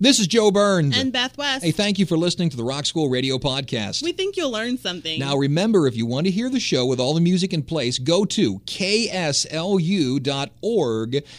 This 0.00 0.20
is 0.20 0.28
Joe 0.28 0.52
Burns. 0.52 0.96
And 0.96 1.12
Beth 1.12 1.36
West. 1.36 1.64
Hey, 1.64 1.72
thank 1.72 1.98
you 1.98 2.06
for 2.06 2.16
listening 2.16 2.50
to 2.50 2.56
the 2.56 2.62
Rock 2.62 2.86
School 2.86 3.08
Radio 3.08 3.36
Podcast. 3.36 4.00
We 4.00 4.12
think 4.12 4.36
you'll 4.36 4.52
learn 4.52 4.78
something. 4.78 5.18
Now, 5.18 5.34
remember, 5.34 5.88
if 5.88 5.96
you 5.96 6.06
want 6.06 6.28
to 6.28 6.30
hear 6.30 6.48
the 6.48 6.60
show 6.60 6.86
with 6.86 7.00
all 7.00 7.14
the 7.14 7.20
music 7.20 7.52
in 7.52 7.64
place, 7.64 7.98
go 7.98 8.24
to 8.26 8.60
kslu.org 8.60 9.64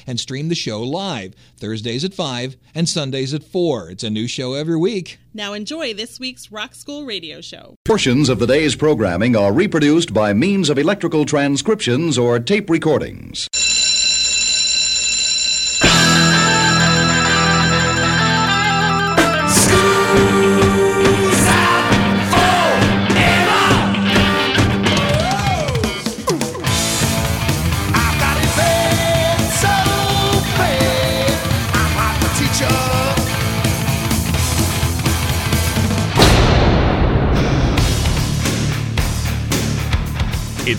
and 0.05 0.19
stream 0.19 0.49
the 0.49 0.55
show 0.55 0.83
live, 0.83 1.35
Thursdays 1.55 2.03
at 2.03 2.13
5 2.13 2.57
and 2.75 2.89
Sundays 2.89 3.33
at 3.33 3.45
4. 3.45 3.91
It's 3.91 4.03
a 4.03 4.09
new 4.09 4.27
show 4.27 4.55
every 4.55 4.75
week. 4.75 5.19
Now, 5.33 5.53
enjoy 5.53 5.93
this 5.93 6.19
week's 6.19 6.51
Rock 6.51 6.75
School 6.75 7.05
Radio 7.05 7.39
Show. 7.39 7.75
Portions 7.85 8.27
of 8.27 8.39
the 8.39 8.47
day's 8.47 8.75
programming 8.75 9.37
are 9.37 9.53
reproduced 9.53 10.13
by 10.13 10.33
means 10.33 10.69
of 10.69 10.77
electrical 10.77 11.23
transcriptions 11.23 12.17
or 12.17 12.37
tape 12.41 12.69
recordings. 12.69 13.47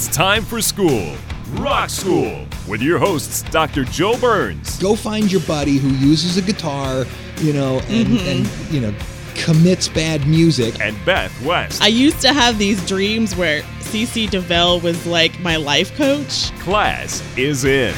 It's 0.01 0.09
time 0.09 0.47
for 0.47 0.63
school. 0.63 1.15
Rock 1.57 1.91
School 1.91 2.47
with 2.67 2.81
your 2.81 2.99
hosts, 2.99 3.43
Dr. 3.43 3.85
Joe 3.85 4.17
Burns. 4.17 4.79
Go 4.79 4.97
find 4.97 5.31
your 5.31 5.43
buddy 5.43 5.77
who 5.77 5.91
uses 5.91 6.39
a 6.39 6.41
guitar, 6.41 7.05
you 7.37 7.53
know, 7.53 7.81
and, 7.81 8.07
mm-hmm. 8.07 8.27
and 8.27 8.73
you 8.73 8.81
know, 8.81 8.95
commits 9.35 9.89
bad 9.89 10.27
music. 10.27 10.81
And 10.81 10.97
Beth 11.05 11.45
West. 11.45 11.83
I 11.83 11.89
used 11.89 12.23
to 12.23 12.33
have 12.33 12.57
these 12.57 12.83
dreams 12.89 13.37
where 13.37 13.61
CC 13.81 14.31
DeVille 14.31 14.81
was 14.81 15.05
like 15.07 15.39
my 15.41 15.57
life 15.57 15.95
coach. 15.97 16.51
Class 16.61 17.23
is 17.37 17.67
in. 17.67 17.95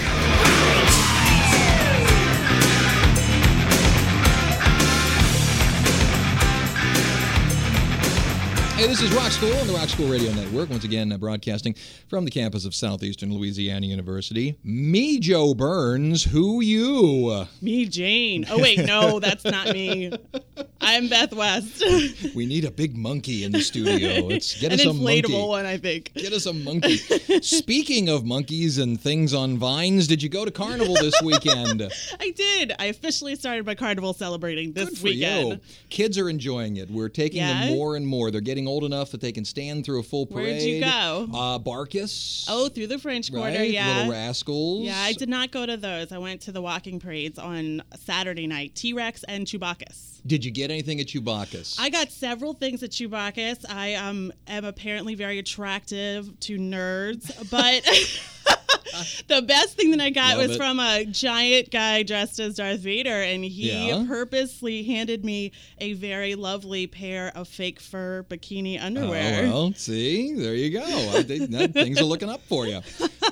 Hey, 8.77 8.87
this 8.89 9.03
is 9.03 9.13
Rock 9.15 9.31
School 9.31 9.53
on 9.59 9.67
the 9.69 9.75
Rock 9.75 9.89
School 9.91 10.09
Radio 10.09 10.33
Network. 10.33 10.69
Once 10.71 10.83
again, 10.83 11.13
uh, 11.13 11.19
broadcasting 11.19 11.75
from 12.09 12.25
the 12.25 12.31
campus 12.31 12.65
of 12.65 12.75
Southeastern 12.75 13.33
Louisiana 13.33 13.87
University. 13.87 14.59
Me, 14.65 15.21
Joe 15.21 15.55
Burns. 15.55 16.25
Who 16.25 16.61
you? 16.63 17.47
Me, 17.61 17.85
Jane. 17.87 18.45
Oh, 18.51 18.59
wait, 18.61 18.81
no, 18.81 19.21
that's 19.21 19.45
not 19.45 19.69
me. 19.73 20.11
I'm 20.81 21.09
Beth 21.09 21.33
West. 21.33 21.85
We 22.35 22.47
need 22.47 22.65
a 22.65 22.71
big 22.71 22.97
monkey 22.97 23.45
in 23.45 23.53
the 23.53 23.61
studio. 23.61 24.25
Let's 24.27 24.59
get 24.59 24.73
An 24.73 24.81
us 24.81 24.87
a 24.87 24.89
inflatable 24.89 25.01
monkey. 25.31 25.33
one, 25.49 25.67
I 25.67 25.77
think. 25.77 26.13
Get 26.15 26.33
us 26.33 26.47
a 26.47 26.53
monkey. 26.53 26.97
Speaking 27.43 28.09
of 28.09 28.25
monkeys 28.25 28.79
and 28.79 28.99
things 29.01 29.35
on 29.35 29.59
vines, 29.59 30.07
did 30.09 30.23
you 30.23 30.29
go 30.31 30.45
to 30.45 30.51
Carnival 30.51 30.95
this 30.95 31.15
weekend? 31.25 31.83
I 32.19 32.31
did. 32.31 32.73
I 32.79 32.87
officially 32.87 33.37
started 33.37 33.67
my 33.67 33.75
carnival 33.75 34.13
celebrating 34.15 34.73
this 34.73 34.89
Good 34.89 34.99
for 34.99 35.05
weekend. 35.05 35.49
you. 35.51 35.61
Kids 35.91 36.17
are 36.19 36.29
enjoying 36.29 36.79
it. 36.79 36.91
We're 36.91 37.11
taking 37.11 37.43
Yeah? 37.43 37.67
them 37.67 37.77
more 37.77 37.95
and 37.97 38.07
more. 38.07 38.31
They're 38.31 38.41
getting 38.41 38.62
old 38.67 38.85
enough 38.85 39.11
that 39.13 39.21
they 39.21 39.33
can 39.33 39.45
stand 39.45 39.85
through 39.85 40.01
a 40.01 40.03
full 40.03 40.27
parade. 40.27 40.47
Where'd 40.47 40.63
you 40.63 40.81
go? 40.81 41.29
Uh, 41.33 41.59
Barkus. 41.59 42.47
Oh, 42.49 42.69
through 42.69 42.89
the 42.89 42.99
French 42.99 43.33
Quarter, 43.33 43.59
right? 43.59 43.71
yeah. 43.71 43.99
Little 43.99 44.13
Rascals. 44.13 44.85
Yeah, 44.85 44.99
I 44.99 45.13
did 45.13 45.29
not 45.29 45.51
go 45.51 45.65
to 45.67 45.77
those. 45.77 46.13
I 46.13 46.19
went 46.19 46.43
to 46.43 46.53
the 46.53 46.63
walking 46.63 47.01
parades 47.01 47.39
on 47.39 47.83
Saturday 47.97 48.47
night. 48.47 48.75
T 48.75 48.93
Rex 48.93 49.25
and 49.25 49.47
Chewbacchus. 49.47 50.12
Did 50.27 50.45
you 50.45 50.51
get 50.53 50.71
anything 50.71 51.01
at 51.01 51.07
Chewbacchus? 51.09 51.79
I 51.81 51.91
got 51.91 52.13
several 52.13 52.55
things 52.55 52.83
at 52.83 52.91
Chewbacchus. 52.91 53.65
I 53.69 53.95
um, 53.95 54.33
am 54.47 54.65
apparently 54.65 55.15
very 55.17 55.39
attractive 55.39 56.39
to 56.41 56.59
nerds, 56.59 57.27
but 57.51 57.83
the 59.29 59.43
best 59.43 59.77
thing 59.77 59.91
that 59.91 60.01
I 60.01 60.11
got 60.11 60.37
Love 60.39 60.47
was 60.49 60.57
it. 60.57 60.59
from 60.59 60.79
a 60.79 61.05
giant 61.07 61.71
guy 61.71 62.05
dressed 62.05 62.39
as 62.39 62.55
Darth 62.55 62.81
Vader, 62.81 63.11
and 63.23 63.45
he 63.45 63.73
Yeah? 63.89 64.05
purposely 64.07 64.85
handed 64.85 65.25
me 65.25 65.51
a 65.79 65.95
very 65.95 66.37
lovely 66.37 66.87
pair 66.87 67.33
of 67.35 67.49
fake 67.49 67.81
fur 67.81 68.25
bikini 68.29 68.81
underwear. 68.81 69.47
Oh, 69.47 69.51
well, 69.51 69.73
see, 69.75 70.35
there 70.35 70.55
you 70.55 70.71
go. 70.71 70.83
I 70.85 71.23
that 71.23 71.71
things 71.73 72.01
are 72.01 72.05
looking 72.05 72.31
up 72.31 72.43
for 72.43 72.67
you. 72.67 72.81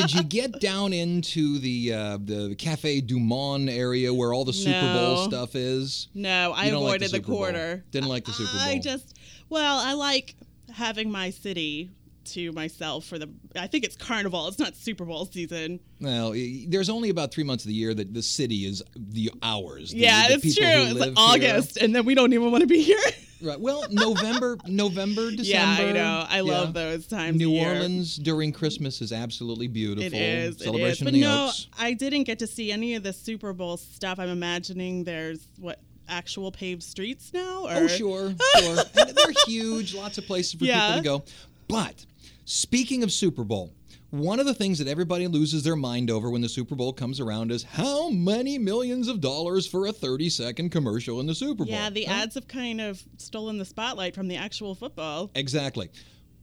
Did 0.00 0.14
you 0.14 0.22
get 0.22 0.60
down 0.60 0.92
into 0.92 1.58
the 1.58 1.92
uh, 1.92 2.18
the 2.22 2.54
Cafe 2.58 3.00
Du 3.00 3.18
Monde 3.18 3.70
area 3.70 4.12
where 4.12 4.32
all 4.32 4.44
the 4.44 4.52
Super 4.52 4.92
Bowl 4.92 5.24
stuff 5.24 5.54
is? 5.54 6.08
No, 6.14 6.52
I 6.52 6.70
don't 6.70 6.82
like 6.82 6.96
avoided 6.96 7.10
the, 7.12 7.20
Bowl. 7.26 7.36
quarter. 7.36 7.84
Didn't 7.90 8.08
like 8.08 8.24
the 8.24 8.32
Super 8.32 8.52
Bowl. 8.52 8.60
I 8.60 8.78
just, 8.78 9.18
well, 9.48 9.78
I 9.78 9.94
like 9.94 10.34
having 10.72 11.10
my 11.10 11.30
city 11.30 11.90
to 12.26 12.52
myself 12.52 13.04
for 13.04 13.18
the. 13.18 13.30
I 13.56 13.66
think 13.66 13.84
it's 13.84 13.96
Carnival. 13.96 14.48
It's 14.48 14.58
not 14.58 14.76
Super 14.76 15.04
Bowl 15.04 15.26
season. 15.26 15.80
Well, 16.00 16.34
there's 16.68 16.90
only 16.90 17.10
about 17.10 17.32
three 17.32 17.44
months 17.44 17.64
of 17.64 17.68
the 17.68 17.74
year 17.74 17.94
that 17.94 18.12
the 18.12 18.22
city 18.22 18.66
is 18.66 18.82
the 18.96 19.30
ours. 19.42 19.92
The- 19.92 19.98
yeah, 19.98 20.28
the 20.28 20.34
it's 20.34 20.56
true. 20.56 20.66
It's 20.66 20.94
like 20.94 21.08
here. 21.08 21.14
August, 21.16 21.76
and 21.78 21.94
then 21.94 22.04
we 22.04 22.14
don't 22.14 22.32
even 22.32 22.50
want 22.50 22.62
to 22.62 22.66
be 22.68 22.82
here. 22.82 22.98
Right. 23.42 23.60
Well, 23.60 23.84
November, 23.90 24.56
November, 24.66 25.30
December. 25.30 25.82
yeah, 25.82 25.88
I 25.88 25.92
know. 25.92 26.26
I 26.28 26.40
love 26.40 26.72
those 26.74 27.06
times. 27.06 27.36
New. 27.36 27.56
Orleans 27.58 28.16
during 28.16 28.52
Christmas 28.52 29.00
is 29.02 29.12
absolutely 29.12 29.68
beautiful. 29.68 30.04
It 30.04 30.12
is. 30.14 30.56
It 30.56 30.60
is. 30.60 30.64
Celebration 30.64 31.04
But 31.04 31.08
of 31.10 31.14
the 31.14 31.20
no, 31.22 31.46
Oaks. 31.48 31.68
I 31.78 31.92
didn't 31.92 32.24
get 32.24 32.38
to 32.40 32.46
see 32.46 32.72
any 32.72 32.94
of 32.94 33.02
the 33.02 33.12
Super 33.12 33.52
Bowl 33.52 33.76
stuff. 33.76 34.18
I'm 34.18 34.28
imagining 34.30 35.04
there's 35.04 35.46
what 35.58 35.80
actual 36.08 36.50
paved 36.52 36.82
streets 36.82 37.32
now. 37.34 37.64
Or? 37.64 37.72
Oh, 37.72 37.86
sure, 37.88 38.34
sure. 38.58 38.76
they're 38.94 39.32
huge. 39.46 39.94
Lots 39.94 40.18
of 40.18 40.26
places 40.26 40.54
for 40.54 40.64
Yeah. 40.64 40.96
people 40.96 41.18
to 41.18 41.24
go. 41.24 41.32
But 41.68 42.06
speaking 42.44 43.02
of 43.02 43.12
Super 43.12 43.44
Bowl, 43.44 43.72
one 44.10 44.38
of 44.40 44.46
the 44.46 44.54
things 44.54 44.78
that 44.78 44.88
everybody 44.88 45.26
loses 45.26 45.62
their 45.64 45.76
mind 45.76 46.10
over 46.10 46.30
when 46.30 46.40
the 46.40 46.48
Super 46.48 46.74
Bowl 46.74 46.92
comes 46.92 47.20
around 47.20 47.50
is 47.50 47.62
how 47.64 48.08
many 48.10 48.56
millions 48.58 49.08
of 49.08 49.20
dollars 49.20 49.66
for 49.66 49.86
a 49.88 49.92
30 49.92 50.30
second 50.30 50.70
commercial 50.70 51.20
in 51.20 51.26
the 51.26 51.34
Super 51.34 51.64
Bowl. 51.64 51.72
Yeah, 51.72 51.90
the 51.90 52.04
Huh? 52.04 52.14
ads 52.22 52.34
have 52.36 52.46
kind 52.48 52.80
of 52.80 53.02
stolen 53.16 53.58
the 53.58 53.64
spotlight 53.64 54.14
from 54.14 54.28
the 54.28 54.36
actual 54.36 54.74
football. 54.74 55.30
Exactly. 55.34 55.90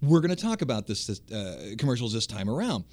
We're 0.02 0.20
going 0.20 0.36
to 0.36 0.42
talk 0.42 0.62
about 0.62 0.86
this, 0.88 1.22
uh, 1.32 1.76
commercials 1.78 2.12
this 2.14 2.28
time 2.28 2.50
around. 2.50 2.84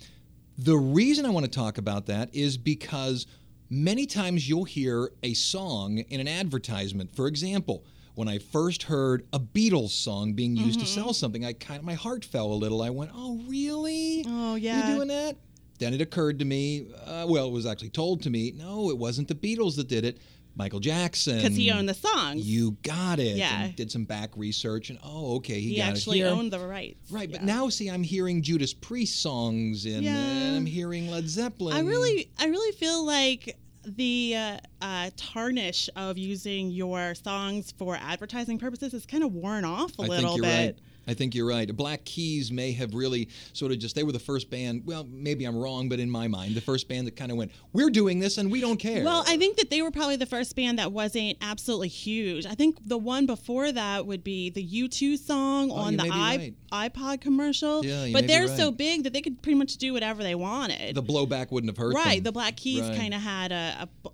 The 0.58 0.76
reason 0.76 1.26
I 1.26 1.30
want 1.30 1.44
to 1.46 1.50
talk 1.50 1.78
about 1.78 2.06
that 2.06 2.32
is 2.34 2.56
because 2.56 3.26
many 3.70 4.06
times 4.06 4.48
you'll 4.48 4.64
hear 4.64 5.10
a 5.22 5.34
song 5.34 5.98
in 5.98 6.20
an 6.20 6.28
advertisement. 6.28 7.14
For 7.16 7.26
example, 7.26 7.84
when 8.14 8.28
I 8.28 8.38
first 8.38 8.84
heard 8.84 9.26
a 9.32 9.38
Beatles 9.40 9.90
song 9.90 10.32
being 10.34 10.56
used 10.56 10.80
to 10.80 10.86
Mm-hmm. 10.86 10.94
sell 11.00 11.12
something, 11.12 11.44
I 11.44 11.52
kind 11.54 11.78
of 11.78 11.84
my 11.84 11.94
heart 11.94 12.24
fell 12.24 12.46
a 12.52 12.54
little. 12.54 12.82
I 12.82 12.90
went, 12.90 13.10
"Oh, 13.14 13.40
really? 13.48 14.24
Oh, 14.28 14.54
yeah. 14.56 14.88
You're 14.88 14.96
doing 14.96 15.08
that?" 15.08 15.36
Then 15.78 15.94
it 15.94 16.00
occurred 16.02 16.38
to 16.40 16.44
me. 16.44 16.88
Uh, 17.06 17.26
well, 17.28 17.46
it 17.46 17.52
was 17.52 17.64
actually 17.66 17.90
told 17.90 18.22
to 18.22 18.30
me. 18.30 18.52
No, 18.54 18.90
it 18.90 18.98
wasn't 18.98 19.28
the 19.28 19.34
Beatles 19.34 19.76
that 19.76 19.88
did 19.88 20.04
it. 20.04 20.18
Michael 20.56 20.80
Jackson. 20.80 21.36
Because 21.36 21.56
he 21.56 21.70
owned 21.70 21.88
the 21.88 21.94
song. 21.94 22.34
You 22.36 22.72
got 22.82 23.20
it. 23.20 23.36
Yeah. 23.36 23.62
And 23.62 23.76
did 23.76 23.90
some 23.90 24.04
back 24.04 24.30
research, 24.36 24.90
and 24.90 24.98
oh, 25.02 25.36
okay, 25.36 25.60
he, 25.60 25.70
he 25.70 25.76
got 25.76 25.90
actually 25.90 26.24
owned 26.24 26.52
the 26.52 26.58
rights. 26.58 27.10
Right, 27.10 27.30
but 27.30 27.44
now 27.44 27.68
see, 27.68 27.88
I'm 27.88 28.02
hearing 28.02 28.42
Judas 28.42 28.74
Priest 28.74 29.22
songs, 29.22 29.86
and, 29.86 30.02
Yeah. 30.02 30.16
and 30.18 30.56
I'm 30.56 30.66
hearing 30.66 31.08
Led 31.08 31.28
Zeppelin. 31.28 31.76
I 31.76 31.80
really, 31.80 32.30
I 32.38 32.46
really 32.46 32.72
feel 32.72 33.06
like 33.06 33.56
the 33.84 34.34
uh, 34.36 34.58
uh, 34.82 35.10
tarnish 35.16 35.88
of 35.96 36.18
using 36.18 36.70
your 36.70 37.14
songs 37.14 37.72
for 37.78 37.96
advertising 37.96 38.58
purposes 38.58 38.94
is 38.94 39.06
kind 39.06 39.24
of 39.24 39.32
worn 39.32 39.64
off 39.64 39.98
a 39.98 40.02
I 40.02 40.06
little 40.06 40.36
bit. 40.36 40.42
right. 40.42 40.78
I 41.10 41.14
think 41.14 41.34
you're 41.34 41.46
right. 41.48 41.74
Black 41.74 42.04
Keys 42.04 42.52
may 42.52 42.70
have 42.72 42.94
really 42.94 43.28
sort 43.52 43.72
of 43.72 43.78
just, 43.78 43.96
they 43.96 44.04
were 44.04 44.12
the 44.12 44.18
first 44.20 44.48
band, 44.48 44.82
well, 44.86 45.04
maybe 45.10 45.44
I'm 45.44 45.56
wrong, 45.56 45.88
but 45.88 45.98
in 45.98 46.08
my 46.08 46.28
mind, 46.28 46.54
the 46.54 46.60
first 46.60 46.88
band 46.88 47.06
that 47.08 47.16
kind 47.16 47.30
of 47.32 47.36
went, 47.36 47.50
we're 47.72 47.90
doing 47.90 48.20
this 48.20 48.38
and 48.38 48.50
we 48.50 48.60
don't 48.60 48.76
care. 48.76 49.02
Well, 49.04 49.24
I 49.26 49.36
think 49.36 49.56
that 49.56 49.70
they 49.70 49.82
were 49.82 49.90
probably 49.90 50.16
the 50.16 50.26
first 50.26 50.54
band 50.54 50.78
that 50.78 50.92
wasn't 50.92 51.36
absolutely 51.40 51.88
huge. 51.88 52.46
I 52.46 52.54
think 52.54 52.76
the 52.86 52.96
one 52.98 53.26
before 53.26 53.72
that 53.72 54.06
would 54.06 54.22
be 54.22 54.50
the 54.50 54.64
U2 54.64 55.18
song 55.18 55.70
Oh, 55.72 55.74
on 55.74 55.96
the 55.96 56.04
may 56.04 56.36
be 56.38 56.54
i- 56.72 56.88
iPod 56.88 57.20
commercial. 57.20 57.84
Yeah, 57.84 58.08
but 58.12 58.26
they're 58.28 58.46
right. 58.46 58.56
so 58.56 58.70
big 58.70 59.02
that 59.02 59.12
they 59.12 59.20
could 59.22 59.42
pretty 59.42 59.58
much 59.58 59.76
do 59.78 59.92
whatever 59.92 60.22
they 60.22 60.34
wanted. 60.36 60.94
the 60.94 61.02
blowback 61.02 61.50
wouldn't 61.50 61.70
have 61.70 61.76
hurt 61.78 61.94
right. 61.94 62.16
them. 62.16 62.24
The 62.24 62.32
Black 62.32 62.56
Keys 62.56 62.82
Right. 62.82 62.96
kind 62.96 63.14
of 63.14 63.20
had 63.20 63.50
a, 63.52 63.88
a. 64.04 64.10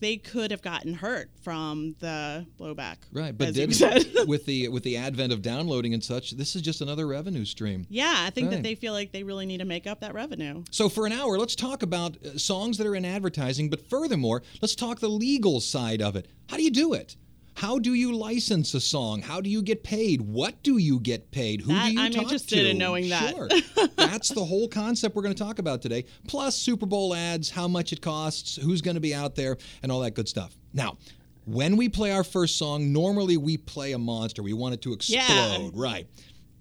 They 0.00 0.16
could 0.16 0.50
have 0.50 0.62
gotten 0.62 0.94
hurt 0.94 1.30
from 1.42 1.96
the 1.98 2.46
blowback. 2.58 2.96
Right, 3.12 3.36
but 3.36 3.48
with 4.26 4.46
the 4.46 4.68
with 4.72 4.82
the 4.84 4.96
advent 4.96 5.32
of 5.32 5.42
downloading 5.42 5.94
and 5.94 6.02
such, 6.02 6.32
this 6.32 6.54
is 6.56 6.62
just 6.62 6.80
another 6.80 7.06
revenue 7.06 7.44
stream. 7.44 7.86
yeah, 7.88 8.14
I 8.18 8.30
think 8.30 8.48
Right. 8.48 8.56
that 8.56 8.62
they 8.62 8.74
feel 8.74 8.92
like 8.92 9.12
they 9.12 9.22
really 9.24 9.46
need 9.46 9.58
to 9.58 9.64
make 9.64 9.86
up 9.86 10.00
that 10.00 10.14
revenue. 10.14 10.62
So 10.70 10.88
for 10.88 11.06
an 11.06 11.12
hour, 11.12 11.38
let's 11.38 11.56
talk 11.56 11.82
about 11.82 12.16
uh, 12.24 12.38
songs 12.38 12.78
that 12.78 12.86
are 12.86 12.94
in 12.94 13.04
advertising, 13.04 13.70
but 13.70 13.80
furthermore, 13.90 14.42
let's 14.62 14.74
talk 14.74 15.00
the 15.00 15.08
legal 15.08 15.60
side 15.60 16.00
of 16.00 16.16
it. 16.16 16.26
How 16.48 16.56
do 16.56 16.62
you 16.62 16.70
do 16.70 16.94
it? 16.94 17.16
How 17.58 17.76
do 17.80 17.92
you 17.94 18.12
license 18.16 18.72
a 18.74 18.80
song? 18.80 19.20
How 19.20 19.40
do 19.40 19.50
you 19.50 19.62
get 19.62 19.82
paid? 19.82 20.20
What 20.20 20.62
do 20.62 20.78
you 20.78 21.00
get 21.00 21.32
paid? 21.32 21.60
Who 21.62 21.72
That- 21.72 21.86
do 21.88 21.92
you 21.92 22.00
I'm 22.00 22.12
talk 22.12 22.22
interested 22.22 22.62
to? 22.62 22.70
in 22.70 22.78
knowing 22.78 23.08
that. 23.08 23.34
Sure. 23.34 23.48
That's 23.96 24.28
the 24.28 24.44
whole 24.44 24.68
concept 24.68 25.16
we're 25.16 25.22
going 25.22 25.34
to 25.34 25.42
talk 25.42 25.58
about 25.58 25.82
today. 25.82 26.04
Plus 26.28 26.54
Super 26.54 26.86
Bowl 26.86 27.16
ads, 27.16 27.50
how 27.50 27.66
much 27.66 27.92
it 27.92 28.00
costs, 28.00 28.54
who's 28.62 28.80
going 28.80 28.94
to 28.94 29.00
be 29.00 29.12
out 29.12 29.34
there, 29.34 29.56
and 29.82 29.90
all 29.90 29.98
that 30.02 30.14
good 30.14 30.28
stuff. 30.28 30.56
Now, 30.72 30.98
When 31.46 31.76
we 31.76 31.88
play 31.88 32.12
our 32.12 32.22
first 32.24 32.58
song, 32.58 32.92
normally 32.92 33.38
we 33.38 33.56
play 33.56 33.92
a 33.92 33.98
monster. 33.98 34.42
We 34.42 34.52
want 34.52 34.74
it 34.74 34.82
to 34.82 34.92
explode, 34.92 35.16
Yeah. 35.18 35.70
right? 35.72 36.06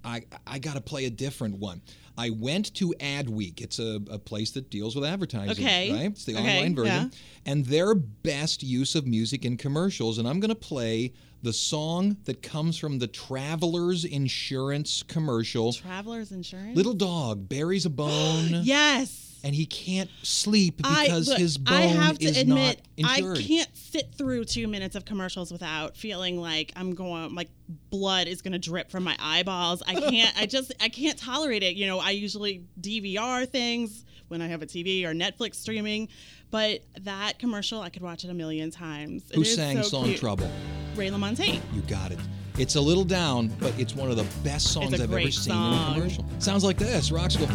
I 0.03 0.23
I 0.47 0.57
got 0.59 0.75
to 0.75 0.81
play 0.81 1.05
a 1.05 1.09
different 1.11 1.59
one. 1.59 1.81
I 2.17 2.31
went 2.31 2.73
to 2.75 2.93
Adweek. 2.99 3.61
It's 3.61 3.79
a, 3.79 4.01
a 4.09 4.17
place 4.17 4.51
that 4.51 4.69
deals 4.69 4.95
with 4.95 5.05
advertising, 5.05 5.63
Okay. 5.63 5.91
right? 5.91 6.05
It's 6.11 6.25
the 6.25 6.33
Okay, 6.35 6.57
online 6.59 6.75
version. 6.75 7.11
yeah. 7.13 7.51
And 7.51 7.65
their 7.65 7.93
best 7.95 8.63
use 8.63 8.95
of 8.95 9.05
music 9.05 9.45
in 9.45 9.55
commercials. 9.57 10.17
And 10.17 10.27
I'm 10.27 10.39
going 10.39 10.49
to 10.49 10.55
play 10.55 11.13
the 11.43 11.53
song 11.53 12.17
that 12.25 12.41
comes 12.41 12.77
from 12.77 12.97
the 12.99 13.07
Travelers 13.07 14.03
Insurance 14.03 15.03
commercial. 15.03 15.71
Travelers 15.73 16.31
Insurance. 16.31 16.75
Little 16.75 16.93
dog 16.95 17.47
buries 17.47 17.85
a 17.85 17.89
bone. 17.91 18.49
Yes. 18.63 19.26
And 19.43 19.53
he 19.55 19.65
can't 19.65 20.09
sleep 20.23 20.81
I- 20.83 21.05
because 21.05 21.29
look, 21.29 21.37
his 21.37 21.57
bone 21.57 21.75
I 21.75 21.81
have 21.81 22.17
to 22.19 22.25
is 22.25 22.37
admit, 22.37 22.81
not 22.97 23.11
I 23.11 23.21
can't 23.39 23.69
sit 23.75 24.13
through 24.17 24.45
two 24.45 24.67
minutes 24.67 24.95
of 24.95 25.05
commercials 25.05 25.51
without 25.51 25.95
feeling 25.95 26.39
like 26.39 26.73
I'm 26.75 26.93
going, 26.95 27.35
like 27.35 27.49
blood 27.89 28.27
is 28.27 28.41
going 28.41 28.53
to 28.53 28.59
drip 28.59 28.89
from 28.91 29.03
my 29.03 29.15
eyeballs. 29.19 29.83
I 29.87 29.95
can't. 29.95 30.37
I 30.37 30.45
just, 30.45 30.73
I 30.81 30.89
can't 30.89 31.17
tolerate 31.17 31.63
it. 31.63 31.75
You 31.75 31.87
know, 31.87 31.99
I 31.99 32.11
usually 32.11 32.63
DVR 32.81 33.47
things 33.47 34.05
when 34.27 34.41
I 34.41 34.47
have 34.47 34.61
a 34.61 34.65
TV 34.65 35.05
or 35.05 35.13
Netflix 35.13 35.55
streaming, 35.55 36.09
but 36.51 36.81
that 37.01 37.39
commercial 37.39 37.81
I 37.81 37.89
could 37.89 38.01
watch 38.01 38.23
it 38.23 38.29
a 38.29 38.33
million 38.33 38.71
times. 38.71 39.23
It 39.31 39.45
sang 39.45 39.77
so 39.77 39.83
Song 39.83 40.05
cute. 40.05 40.19
Trouble? 40.19 40.49
Ray 40.95 41.09
LaMontagne. 41.09 41.61
You 41.73 41.81
got 41.81 42.11
it. 42.11 42.19
It's 42.57 42.75
a 42.75 42.81
little 42.81 43.03
down, 43.03 43.49
but 43.59 43.77
it's 43.79 43.95
one 43.95 44.09
of 44.09 44.17
the 44.17 44.25
best 44.43 44.73
songs 44.73 44.93
I've 44.93 45.01
ever 45.01 45.31
seen 45.31 45.55
in 45.55 45.73
a 45.73 45.93
commercial. 45.93 46.25
Sounds 46.39 46.63
like 46.63 46.77
this, 46.77 47.11
Rock 47.11 47.31
School. 47.31 47.49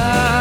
Love 0.00 0.40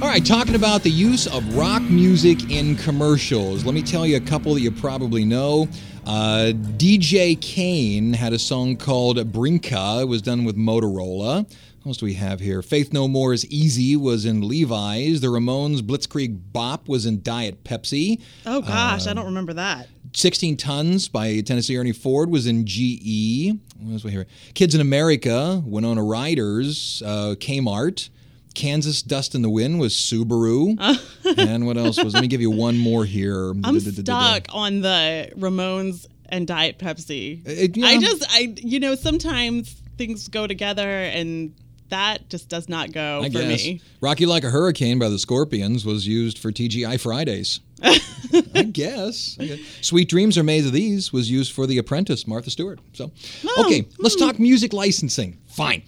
All 0.00 0.08
right, 0.08 0.24
talking 0.24 0.54
about 0.56 0.82
the 0.82 0.90
use 0.90 1.26
of 1.26 1.56
rock 1.56 1.82
music 1.82 2.50
in 2.50 2.76
commercials. 2.76 3.64
Let 3.64 3.74
me 3.74 3.82
tell 3.82 4.06
you 4.06 4.16
a 4.16 4.20
couple 4.20 4.54
that 4.54 4.60
you 4.60 4.70
probably 4.72 5.24
know. 5.24 5.68
Uh, 6.04 6.52
DJ 6.52 7.40
Kane 7.40 8.12
had 8.12 8.32
a 8.32 8.38
song 8.38 8.76
called 8.76 9.16
Brinka. 9.32 10.02
It 10.02 10.08
was 10.08 10.20
done 10.20 10.44
with 10.44 10.56
Motorola. 10.56 11.44
What 11.82 11.90
else 11.90 11.96
do 11.98 12.06
we 12.06 12.14
have 12.14 12.40
here? 12.40 12.60
Faith 12.62 12.92
No 12.92 13.06
More's 13.08 13.46
Easy 13.46 13.96
was 13.96 14.24
in 14.24 14.46
Levi's. 14.48 15.20
The 15.20 15.28
Ramones 15.28 15.80
Blitzkrieg 15.80 16.40
Bop 16.52 16.88
was 16.88 17.06
in 17.06 17.22
Diet 17.22 17.64
Pepsi. 17.64 18.20
Oh 18.46 18.60
gosh, 18.60 19.06
Um, 19.06 19.10
I 19.10 19.14
don't 19.14 19.26
remember 19.26 19.52
that. 19.54 19.88
16 20.14 20.56
Tons 20.56 21.08
by 21.08 21.40
Tennessee 21.40 21.76
Ernie 21.76 21.92
Ford 21.92 22.30
was 22.30 22.46
in 22.46 22.66
GE. 22.66 23.52
What 23.80 23.92
else 23.92 24.04
we 24.04 24.10
here? 24.10 24.26
Kids 24.54 24.74
in 24.74 24.80
America, 24.80 25.62
Winona 25.64 26.02
Riders, 26.04 27.02
uh, 27.06 27.34
Kmart. 27.38 28.10
Kansas 28.54 29.02
Dust 29.02 29.34
in 29.34 29.42
the 29.42 29.50
Wind 29.50 29.78
was 29.80 29.94
Subaru. 29.94 30.76
Uh. 31.24 31.34
and 31.38 31.66
what 31.66 31.76
else 31.76 32.02
was? 32.02 32.14
Let 32.14 32.22
me 32.22 32.28
give 32.28 32.40
you 32.40 32.50
one 32.50 32.76
more 32.78 33.04
here. 33.04 33.50
I'm 33.64 33.78
stuck 33.80 34.46
on 34.52 34.80
the 34.80 35.30
Ramones 35.36 36.06
and 36.28 36.46
Diet 36.46 36.78
Pepsi. 36.78 37.46
Uh, 37.46 37.50
it- 37.50 37.76
yeah. 37.76 37.86
I 37.86 37.98
just, 38.00 38.24
I, 38.30 38.54
you 38.56 38.80
know, 38.80 38.94
sometimes 38.94 39.72
things 39.96 40.28
go 40.28 40.46
together 40.46 40.88
and 40.88 41.54
that 41.90 42.28
just 42.30 42.48
does 42.48 42.68
not 42.70 42.90
go 42.92 43.20
I 43.22 43.26
for 43.26 43.38
guess. 43.40 43.64
me. 43.64 43.80
Rocky 44.00 44.24
Like 44.26 44.44
a 44.44 44.50
Hurricane 44.50 44.98
by 44.98 45.08
the 45.10 45.18
Scorpions 45.18 45.84
was 45.84 46.06
used 46.06 46.38
for 46.38 46.50
TGI 46.50 46.98
Fridays. 46.98 47.60
I 47.82 48.62
guess. 48.72 49.36
I 49.38 49.46
guess. 49.46 49.58
Sweet 49.82 50.08
Dreams 50.08 50.38
Are 50.38 50.42
Made 50.42 50.64
of 50.64 50.72
These 50.72 51.12
was 51.12 51.30
used 51.30 51.52
for 51.52 51.66
The 51.66 51.78
Apprentice, 51.78 52.26
Martha 52.26 52.50
Stewart. 52.50 52.78
So, 52.94 53.10
okay, 53.58 53.86
let's 53.98 54.16
talk 54.16 54.38
music 54.38 54.72
licensing. 54.72 55.36
Fine. 55.48 55.82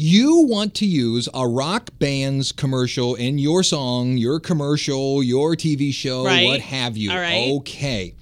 You 0.00 0.46
want 0.48 0.74
to 0.76 0.86
use 0.86 1.28
a 1.34 1.48
rock 1.48 1.90
band's 1.98 2.52
commercial 2.52 3.16
in 3.16 3.36
your 3.38 3.64
song, 3.64 4.16
your 4.16 4.38
commercial, 4.38 5.24
your 5.24 5.56
TV 5.56 5.92
show, 5.92 6.24
Right. 6.24 6.46
what 6.46 6.60
have 6.60 6.96
you. 6.96 7.10
All 7.10 7.18
right. 7.18 7.50
Okay. 7.56 8.14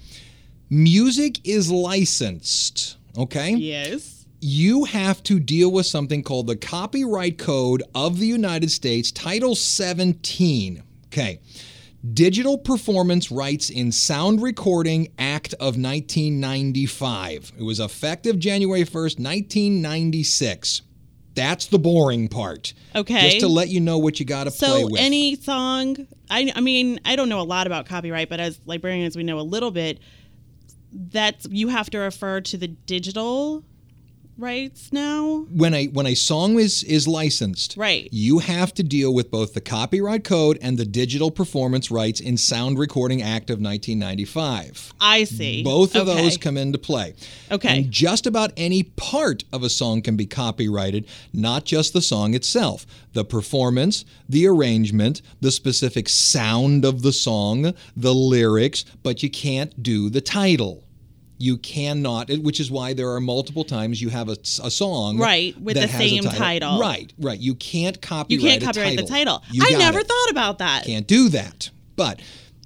Music 0.71 1.39
is 1.43 1.69
licensed, 1.69 2.97
okay? 3.15 3.53
Yes. 3.53 4.25
you 4.41 4.85
have 4.85 5.21
to 5.23 5.39
deal 5.39 5.71
with 5.71 5.85
something 5.85 6.23
called 6.23 6.47
the 6.47 6.55
Copyright 6.55 7.37
Code 7.37 7.83
of 7.93 8.17
the 8.19 8.25
United 8.27 8.71
States, 8.71 9.11
Title 9.11 9.53
17. 9.53 10.81
Okay. 11.13 11.39
Digital 12.13 12.57
Performance 12.57 13.31
Rights 13.31 13.69
in 13.69 13.91
Sound 13.91 14.41
Recording 14.41 15.09
Act 15.19 15.53
of 15.55 15.77
1995. 15.77 17.51
It 17.57 17.63
was 17.63 17.79
effective 17.79 18.39
January 18.39 18.83
1st, 18.83 19.19
1996. 19.19 20.81
That's 21.37 21.67
the 21.67 21.77
boring 21.77 22.29
part. 22.29 22.73
Okay. 22.95 23.29
Just 23.29 23.41
to 23.41 23.47
let 23.47 23.69
you 23.69 23.79
know 23.79 23.99
what 23.99 24.19
you 24.19 24.25
got 24.25 24.45
to 24.45 24.51
play 24.51 24.83
with. 24.83 24.95
So 24.95 24.99
any 24.99 25.35
song, 25.35 26.07
I, 26.31 26.51
I 26.55 26.61
mean, 26.61 26.99
I 27.05 27.15
don't 27.15 27.29
know 27.29 27.39
a 27.39 27.43
lot 27.43 27.67
about 27.67 27.85
copyright, 27.85 28.27
but 28.27 28.39
as 28.39 28.59
librarians, 28.65 29.15
we 29.15 29.21
know 29.21 29.39
a 29.39 29.41
little 29.41 29.69
bit. 29.69 29.99
That's 30.91 31.45
you 31.51 31.67
have 31.67 31.91
to 31.91 31.99
refer 31.99 32.41
to 32.41 32.57
the 32.57 32.67
digital 32.67 33.63
rights 34.37 34.89
now. 34.91 35.45
when 35.51 35.73
a 35.73 35.87
when 35.87 36.05
a 36.05 36.15
song 36.15 36.59
is 36.59 36.83
is 36.83 37.07
licensed, 37.07 37.75
Right. 37.77 38.07
you 38.11 38.39
have 38.39 38.73
to 38.75 38.83
deal 38.83 39.13
with 39.13 39.31
both 39.31 39.53
the 39.53 39.61
copyright 39.61 40.23
code 40.23 40.57
and 40.61 40.77
the 40.77 40.85
digital 40.85 41.31
performance 41.31 41.89
rights 41.91 42.19
in 42.19 42.37
Sound 42.37 42.77
Recording 42.79 43.21
Act 43.21 43.49
of 43.49 43.59
1995. 43.59 44.93
I 44.99 45.23
see. 45.23 45.63
Both 45.63 45.95
of 45.95 46.07
Okay. 46.07 46.21
those 46.23 46.37
come 46.37 46.57
into 46.57 46.77
play. 46.77 47.13
Okay. 47.51 47.77
And 47.77 47.91
just 47.91 48.25
about 48.27 48.51
any 48.57 48.83
part 48.83 49.43
of 49.51 49.63
a 49.63 49.69
song 49.69 50.01
can 50.01 50.15
be 50.15 50.25
copyrighted, 50.25 51.05
not 51.33 51.65
just 51.65 51.93
the 51.93 52.01
song 52.01 52.33
itself. 52.33 52.85
The 53.13 53.25
performance, 53.25 54.05
the 54.29 54.45
arrangement, 54.47 55.21
the 55.41 55.51
specific 55.51 56.07
sound 56.09 56.85
of 56.85 57.01
the 57.01 57.13
song, 57.13 57.73
the 57.95 58.13
lyrics, 58.13 58.85
but 59.03 59.23
you 59.23 59.29
can't 59.29 59.81
do 59.81 60.09
the 60.09 60.21
title. 60.21 60.83
You 61.37 61.57
cannot, 61.57 62.29
which 62.29 62.59
is 62.59 62.71
why 62.71 62.93
there 62.93 63.09
are 63.11 63.21
multiple 63.21 63.63
times 63.63 64.01
you 64.01 64.09
have 64.09 64.27
a, 64.29 64.37
a 64.63 64.71
song 64.71 65.17
Right, 65.19 65.59
with 65.59 65.75
that 65.75 65.81
the 65.81 65.87
has 65.87 66.09
same 66.09 66.23
title. 66.23 66.79
Right, 66.79 67.13
right. 67.19 67.39
You 67.39 67.55
can't 67.55 68.01
copyright. 68.01 68.31
You 68.31 68.49
can't 68.49 68.63
copyright 68.63 68.97
the 68.97 69.03
title. 69.03 69.43
You 69.51 69.63
I 69.65 69.77
never 69.77 69.99
it 69.99 70.07
thought 70.07 70.31
about 70.31 70.57
that. 70.59 70.85
can't 70.85 71.07
do 71.07 71.29
that. 71.29 71.69
But 71.95 72.21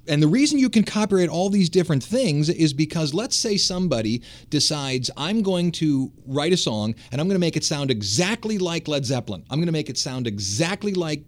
and 0.08 0.22
the 0.22 0.26
reason 0.26 0.58
you 0.58 0.68
can 0.68 0.82
copyright 0.84 1.28
all 1.28 1.48
these 1.48 1.68
different 1.68 2.02
things 2.02 2.48
is 2.48 2.72
because 2.72 3.14
let's 3.14 3.36
say 3.36 3.56
somebody 3.56 4.22
decides 4.50 5.10
I'm 5.16 5.42
going 5.42 5.70
to 5.72 6.10
write 6.26 6.52
a 6.52 6.56
song 6.56 6.94
and 7.12 7.20
I'm 7.20 7.28
going 7.28 7.36
to 7.36 7.40
make 7.40 7.56
it 7.56 7.64
sound 7.64 7.90
exactly 7.90 8.58
like 8.58 8.88
Led 8.88 9.04
Zeppelin. 9.04 9.44
I'm 9.50 9.58
going 9.58 9.66
to 9.66 9.72
make 9.72 9.88
it 9.88 9.98
sound 9.98 10.26
exactly 10.26 10.94
like 10.94 11.22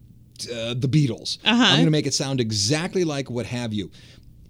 uh, 0.53 0.75
the 0.75 0.89
Beatles. 0.89 1.39
Uh-huh. 1.45 1.63
I'm 1.63 1.77
going 1.77 1.85
to 1.85 1.93
make 1.93 2.07
it 2.09 2.15
sound 2.15 2.41
exactly 2.41 3.05
like 3.05 3.31
what 3.31 3.47
have 3.47 3.73
you. 3.73 3.91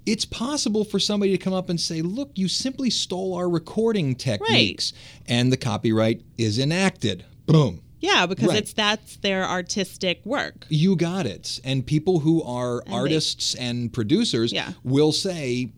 It's 0.07 0.25
possible 0.25 0.85
for 0.85 0.99
somebody 0.99 1.33
to 1.33 1.39
come 1.39 1.55
up 1.55 1.69
and 1.71 1.81
say, 1.81 2.03
"Look, 2.03 2.33
you 2.35 2.49
simply 2.49 2.91
stole 2.91 3.35
our 3.35 3.49
recording 3.49 4.15
techniques," 4.15 4.93
and 5.27 5.51
the 5.53 5.57
copyright 5.57 6.23
is 6.37 6.59
enacted. 6.59 7.25
Boom. 7.47 7.81
Yeah, 8.01 8.27
because 8.27 8.49
Right. 8.49 8.59
it's 8.59 8.75
that's 8.75 9.17
their 9.17 9.49
artistic 9.49 10.21
work. 10.27 10.67
You 10.69 10.95
got 10.95 11.25
it. 11.27 11.59
And 11.65 11.87
people 11.87 12.19
who 12.21 12.43
are 12.43 12.83
they- 12.87 12.93
artists 12.93 13.55
and 13.55 13.91
producers 13.93 14.53
Yeah. 14.53 14.73
will 14.85 15.13
say, 15.13 15.71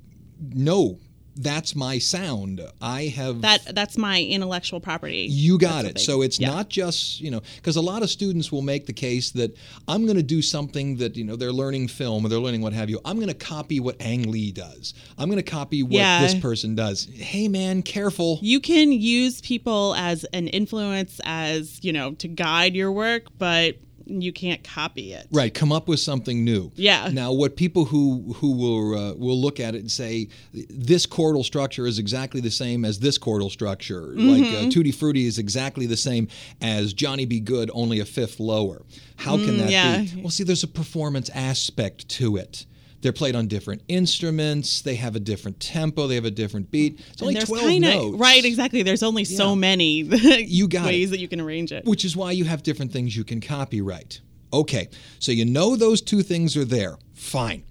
no, 0.52 0.98
that's 1.36 1.76
my 1.76 1.98
sound. 1.98 2.60
I 2.80 3.04
have. 3.04 3.42
That 3.42 3.74
that's 3.74 3.96
my 3.98 4.22
intellectual 4.22 4.80
property. 4.80 5.26
you 5.30 5.58
got 5.58 5.84
That's 5.84 6.02
it. 6.02 6.04
So 6.04 6.22
it's 6.22 6.40
yeah. 6.40 6.48
not 6.48 6.68
just, 6.68 7.20
you 7.20 7.30
know, 7.30 7.42
because 7.56 7.76
a 7.76 7.80
lot 7.80 8.02
of 8.02 8.10
students 8.10 8.50
will 8.50 8.62
make 8.62 8.86
the 8.86 8.92
case 8.92 9.30
that 9.32 9.56
I'm 9.86 10.04
going 10.04 10.16
to 10.16 10.22
do 10.22 10.40
something 10.42 10.96
that, 10.96 11.16
you 11.16 11.24
know, 11.24 11.36
they're 11.36 11.52
learning 11.52 11.88
film 11.88 12.24
or 12.24 12.28
they're 12.28 12.38
learning 12.38 12.62
what 12.62 12.72
have 12.72 12.88
you. 12.88 13.00
I'm 13.04 13.16
going 13.16 13.28
to 13.28 13.34
copy 13.34 13.80
what 13.80 13.96
Ang 14.00 14.30
Lee 14.30 14.50
does. 14.52 14.94
I'm 15.18 15.28
going 15.28 15.42
to 15.42 15.50
copy 15.50 15.82
what 15.82 15.92
Yeah. 15.92 16.22
this 16.22 16.34
person 16.34 16.74
does. 16.74 17.06
Hey, 17.14 17.48
man, 17.48 17.82
careful. 17.82 18.38
You 18.42 18.60
can 18.60 18.90
use 18.92 19.40
people 19.42 19.94
as 19.96 20.24
an 20.32 20.48
influence, 20.48 21.20
as 21.24 21.78
you 21.82 21.92
know, 21.92 22.12
to 22.14 22.28
guide 22.28 22.74
your 22.74 22.90
work, 22.92 23.24
but 23.38 23.76
you 24.06 24.32
can't 24.32 24.62
copy 24.64 25.12
it. 25.12 25.26
Right, 25.32 25.52
come 25.52 25.72
up 25.72 25.88
with 25.88 26.00
something 26.00 26.44
new. 26.44 26.70
Yeah. 26.76 27.10
Now, 27.12 27.32
what 27.32 27.56
people 27.56 27.84
who 27.86 28.34
who 28.36 28.52
will 28.52 28.94
uh, 28.98 29.14
will 29.14 29.40
look 29.40 29.58
at 29.60 29.74
it 29.74 29.80
and 29.80 29.90
say 29.90 30.28
this 30.52 31.06
chordal 31.06 31.44
structure 31.44 31.86
is 31.86 31.98
exactly 31.98 32.40
the 32.40 32.50
same 32.50 32.84
as 32.84 32.98
this 33.00 33.18
chordal 33.18 33.50
structure, 33.50 34.02
like 34.02 34.42
Mm-hmm. 34.44 34.66
uh, 34.68 34.70
Tutti 34.70 34.92
Frutti 34.92 35.26
is 35.26 35.38
exactly 35.38 35.86
the 35.86 35.96
same 35.96 36.28
as 36.60 36.92
Johnny 36.92 37.26
B. 37.26 37.40
Goode, 37.40 37.70
only 37.74 38.00
a 38.00 38.04
fifth 38.04 38.38
lower. 38.40 38.82
How 39.16 39.36
can 39.36 39.58
that 39.58 39.68
Mm, 39.68 39.70
yeah. 39.70 40.02
be? 40.02 40.20
Well, 40.22 40.30
see, 40.30 40.44
there's 40.44 40.62
a 40.62 40.68
performance 40.68 41.30
aspect 41.34 42.08
to 42.10 42.36
it. 42.36 42.66
They're 43.02 43.12
played 43.12 43.36
on 43.36 43.46
different 43.46 43.82
instruments. 43.88 44.80
They 44.82 44.96
have 44.96 45.14
a 45.16 45.20
different 45.20 45.60
tempo. 45.60 46.06
They 46.06 46.14
have 46.16 46.24
a 46.24 46.30
different 46.30 46.70
beat. 46.70 47.00
It's 47.12 47.22
only 47.22 47.34
12 47.34 47.62
kinda- 47.68 47.94
notes. 47.94 48.16
Right, 48.18 48.44
exactly. 48.44 48.82
There's 48.82 49.02
only 49.02 49.24
so 49.24 49.54
many 49.54 50.00
You 50.46 50.66
got 50.68 50.84
it. 50.86 50.88
ways 50.88 51.10
that 51.10 51.20
you 51.20 51.28
can 51.28 51.40
arrange 51.40 51.72
it. 51.72 51.84
which 51.84 52.04
is 52.04 52.16
why 52.16 52.32
you 52.32 52.44
have 52.44 52.62
different 52.62 52.92
things 52.92 53.16
you 53.16 53.24
can 53.24 53.40
copyright. 53.40 54.20
Okay, 54.52 54.88
so 55.18 55.32
you 55.32 55.44
know 55.44 55.76
those 55.76 56.00
two 56.00 56.22
things 56.22 56.56
are 56.56 56.64
there. 56.64 56.96
Fine. 57.14 57.64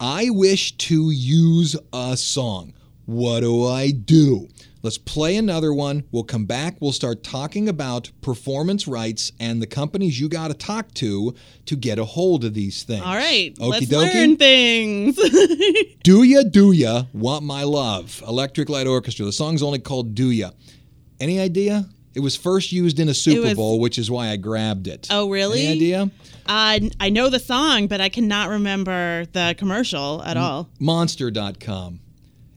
I 0.00 0.30
wish 0.30 0.72
to 0.78 1.10
use 1.10 1.76
a 1.92 2.16
song. 2.16 2.72
What 3.06 3.40
do 3.40 3.66
I 3.66 3.90
do? 3.90 4.48
Let's 4.86 4.98
play 4.98 5.36
another 5.36 5.74
one. 5.74 6.04
We'll 6.12 6.22
come 6.22 6.44
back. 6.44 6.76
We'll 6.78 6.92
start 6.92 7.24
talking 7.24 7.68
about 7.68 8.12
performance 8.20 8.86
rights 8.86 9.32
and 9.40 9.60
the 9.60 9.66
companies 9.66 10.20
you 10.20 10.28
got 10.28 10.46
to 10.46 10.54
talk 10.54 10.94
to 10.94 11.34
to 11.64 11.74
get 11.74 11.98
a 11.98 12.04
hold 12.04 12.44
of 12.44 12.54
these 12.54 12.84
things. 12.84 13.02
All 13.04 13.16
right, 13.16 13.52
Okie 13.56 13.68
let's 13.68 13.86
dokie. 13.86 14.14
learn 14.14 14.36
things. 14.36 15.16
Do 16.04 16.22
ya, 16.22 16.44
do 16.48 16.70
ya, 16.70 17.02
want 17.12 17.42
my 17.42 17.64
love? 17.64 18.22
Electric 18.28 18.68
Light 18.68 18.86
Orchestra. 18.86 19.24
The 19.26 19.32
song's 19.32 19.60
only 19.60 19.80
called 19.80 20.14
Do 20.14 20.30
Ya. 20.30 20.50
Any 21.18 21.40
idea? 21.40 21.86
It 22.14 22.20
was 22.20 22.36
first 22.36 22.70
used 22.70 23.00
in 23.00 23.08
a 23.08 23.14
Super 23.14 23.40
was- 23.48 23.54
Bowl, 23.54 23.80
which 23.80 23.98
is 23.98 24.08
why 24.08 24.28
I 24.28 24.36
grabbed 24.36 24.86
it. 24.86 25.08
Oh, 25.10 25.28
really? 25.28 25.66
Any 25.66 25.72
idea? 25.74 26.10
uh, 26.46 26.78
I 27.00 27.10
know 27.10 27.28
the 27.28 27.40
song, 27.40 27.88
but 27.88 28.00
I 28.00 28.08
cannot 28.08 28.50
remember 28.50 29.26
the 29.32 29.56
commercial 29.58 30.20
Mm. 30.20 30.26
at 30.28 30.36
all. 30.36 30.68
Monster.com. 30.78 31.98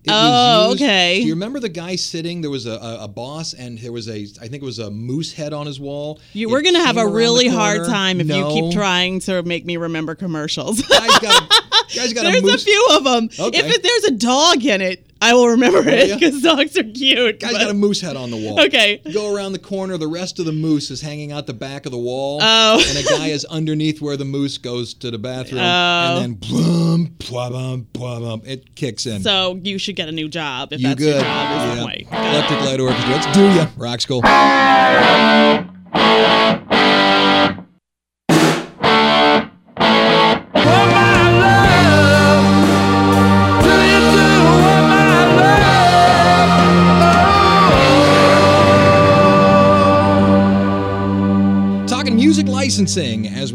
It 0.03 0.11
Oh, 0.13 0.71
okay. 0.75 1.19
Do 1.21 1.27
you 1.27 1.33
remember 1.33 1.59
the 1.59 1.67
guy 1.69 1.95
sitting? 1.97 2.41
There 2.41 2.49
was 2.49 2.65
a, 2.65 2.71
a, 2.73 3.03
a 3.03 3.07
boss, 3.07 3.53
and 3.53 3.77
there 3.79 3.91
was 3.91 4.07
a, 4.07 4.21
I 4.41 4.47
think 4.47 4.55
it 4.55 4.63
was 4.63 4.79
a 4.79 4.89
moose 4.89 5.33
head 5.33 5.51
on 5.53 5.65
his 5.65 5.79
wall. 5.79 6.19
You, 6.33 6.47
It 6.47 6.51
we're 6.51 6.61
gonna 6.61 6.83
have 6.85 6.97
a 6.97 7.07
really 7.07 7.47
hard 7.47 7.85
time 7.85 8.21
if 8.21 8.27
No. 8.27 8.53
you 8.55 8.61
keep 8.69 8.73
trying 8.73 9.19
to 9.21 9.43
make 9.43 9.65
me 9.65 9.75
remember 9.77 10.15
commercials. 10.15 10.81
Guys 10.83 11.19
got 11.19 11.53
There's 11.93 12.13
a 12.13 12.53
a, 12.53 12.57
few 12.57 12.87
of 12.91 13.03
them. 13.03 13.29
Okay. 13.39 13.59
If 13.59 13.75
it, 13.75 13.83
there's 13.83 14.03
a 14.05 14.11
dog 14.11 14.63
in 14.65 14.81
it, 14.81 15.09
I 15.21 15.33
will 15.33 15.49
remember 15.49 15.79
oh, 15.79 15.87
it 15.87 16.07
ya? 16.07 16.15
because 16.15 16.41
dogs 16.41 16.77
are 16.77 16.83
cute. 16.83 17.39
Guy's 17.39 17.51
but- 17.53 17.59
got 17.59 17.71
a 17.71 17.73
moose 17.73 17.99
head 17.99 18.15
on 18.15 18.31
the 18.31 18.37
wall. 18.37 18.61
Okay. 18.61 19.01
Go 19.13 19.35
around 19.35 19.51
the 19.51 19.59
corner. 19.59 19.97
The 19.97 20.07
rest 20.07 20.39
of 20.39 20.45
the 20.45 20.53
moose 20.53 20.91
is 20.91 21.01
hanging 21.01 21.31
out 21.31 21.45
the 21.45 21.53
back 21.53 21.85
of 21.85 21.91
the 21.91 21.97
wall. 21.97 22.39
Oh. 22.41 22.83
And 22.87 22.97
a 22.97 23.03
guy 23.03 23.27
is 23.27 23.43
underneath 23.45 24.01
where 24.01 24.15
the 24.15 24.25
moose 24.25 24.57
goes 24.57 24.93
to 24.95 25.11
the 25.11 25.17
bathroom. 25.17 25.61
Oh. 25.61 26.21
And 26.21 26.21
then 26.21 26.33
blum, 26.35 27.15
bum, 27.29 27.87
bum, 27.91 28.41
it 28.45 28.75
kicks 28.75 29.05
in. 29.05 29.21
so 29.21 29.59
you 29.63 29.77
should 29.77 29.95
get 29.95 30.07
a 30.07 30.13
new 30.13 30.29
job 30.29 30.71
if 30.71 30.79
you 30.79 30.87
that's 30.87 30.99
good. 30.99 31.15
your 31.15 31.23
job. 31.23 31.89
Is 31.89 32.05
Yeah. 32.09 32.31
Electric 32.31 32.59
Light 32.61 32.79
Orchestra. 32.79 33.11
Let's 33.11 33.37
do 33.37 33.43
ya. 33.43 33.67
Rock 33.77 34.01
school. 34.01 34.21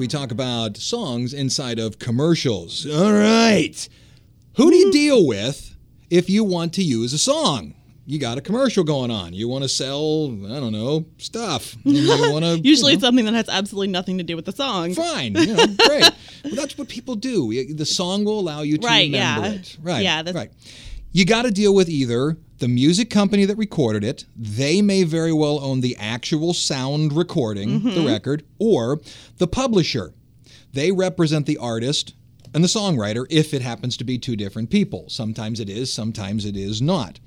We 0.05 0.09
talk 0.09 0.31
about 0.31 0.77
songs 0.77 1.33
inside 1.33 1.79
of 1.79 1.99
commercials. 1.99 2.87
All 2.87 3.11
right. 3.11 3.89
Who 4.59 4.71
do 4.71 4.77
you 4.77 4.85
mm-hmm. 4.89 4.93
deal 4.93 5.27
with 5.27 5.75
if 6.11 6.29
you 6.29 6.45
want 6.45 6.75
to 6.75 6.83
use 6.83 7.15
a 7.15 7.19
song? 7.19 7.73
You 8.05 8.19
got 8.19 8.37
a 8.37 8.43
commercial 8.43 8.85
going 8.85 9.11
on. 9.11 9.33
You 9.33 9.49
want 9.49 9.65
to 9.65 9.69
sell, 9.71 10.27
I 10.45 10.61
don't 10.61 10.73
know, 10.73 11.07
stuff. 11.17 11.75
You 11.85 12.07
want 12.31 12.45
to 12.45 12.59
Usually 12.59 12.93
it's 12.93 13.03
something 13.03 13.25
that 13.25 13.33
has 13.33 13.49
absolutely 13.49 13.89
nothing 13.89 14.19
to 14.19 14.25
do 14.25 14.37
with 14.37 14.45
the 14.45 14.53
song. 14.53 14.93
fine. 14.93 15.37
You 15.37 15.55
know, 15.55 15.67
great. 15.87 16.11
Well, 16.45 16.55
that's 16.55 16.77
what 16.77 16.91
people 16.91 17.15
do. 17.15 17.73
The 17.73 17.87
song 17.87 18.27
will 18.27 18.39
allow 18.39 18.61
you 18.61 18.77
to 18.77 18.87
Right, 18.87 19.11
remember 19.11 19.47
yeah. 19.49 19.55
it. 19.55 19.79
Right. 19.81 20.03
Yeah, 20.03 20.23
that's- 20.23 20.35
right. 20.35 20.53
You 21.13 21.25
got 21.25 21.43
to 21.47 21.51
deal 21.51 21.75
with 21.75 21.89
either 21.89 22.37
the 22.59 22.69
music 22.69 23.11
company 23.11 23.45
that 23.45 23.57
recorded 23.59 24.05
it, 24.05 24.25
they 24.37 24.81
may 24.81 25.03
very 25.03 25.33
well 25.33 25.59
own 25.61 25.81
the 25.81 25.97
actual 25.99 26.55
sound 26.55 27.13
recording, 27.13 27.81
Mm-hmm. 27.81 27.95
the 27.95 28.07
record, 28.07 28.45
or 28.59 29.01
the 29.39 29.47
publisher. 29.49 30.15
They 30.73 30.93
represent 30.93 31.47
the 31.47 31.59
artist 31.59 32.15
and 32.55 32.63
the 32.63 32.69
songwriter 32.69 33.27
if 33.31 33.53
it 33.55 33.63
happens 33.63 33.97
to 33.97 34.05
be 34.05 34.19
two 34.19 34.37
different 34.37 34.71
people. 34.71 35.09
Sometimes 35.09 35.59
it 35.61 35.69
is, 35.69 35.93
sometimes 35.93 36.45
it 36.45 36.57
is 36.57 36.81
not. 36.81 37.19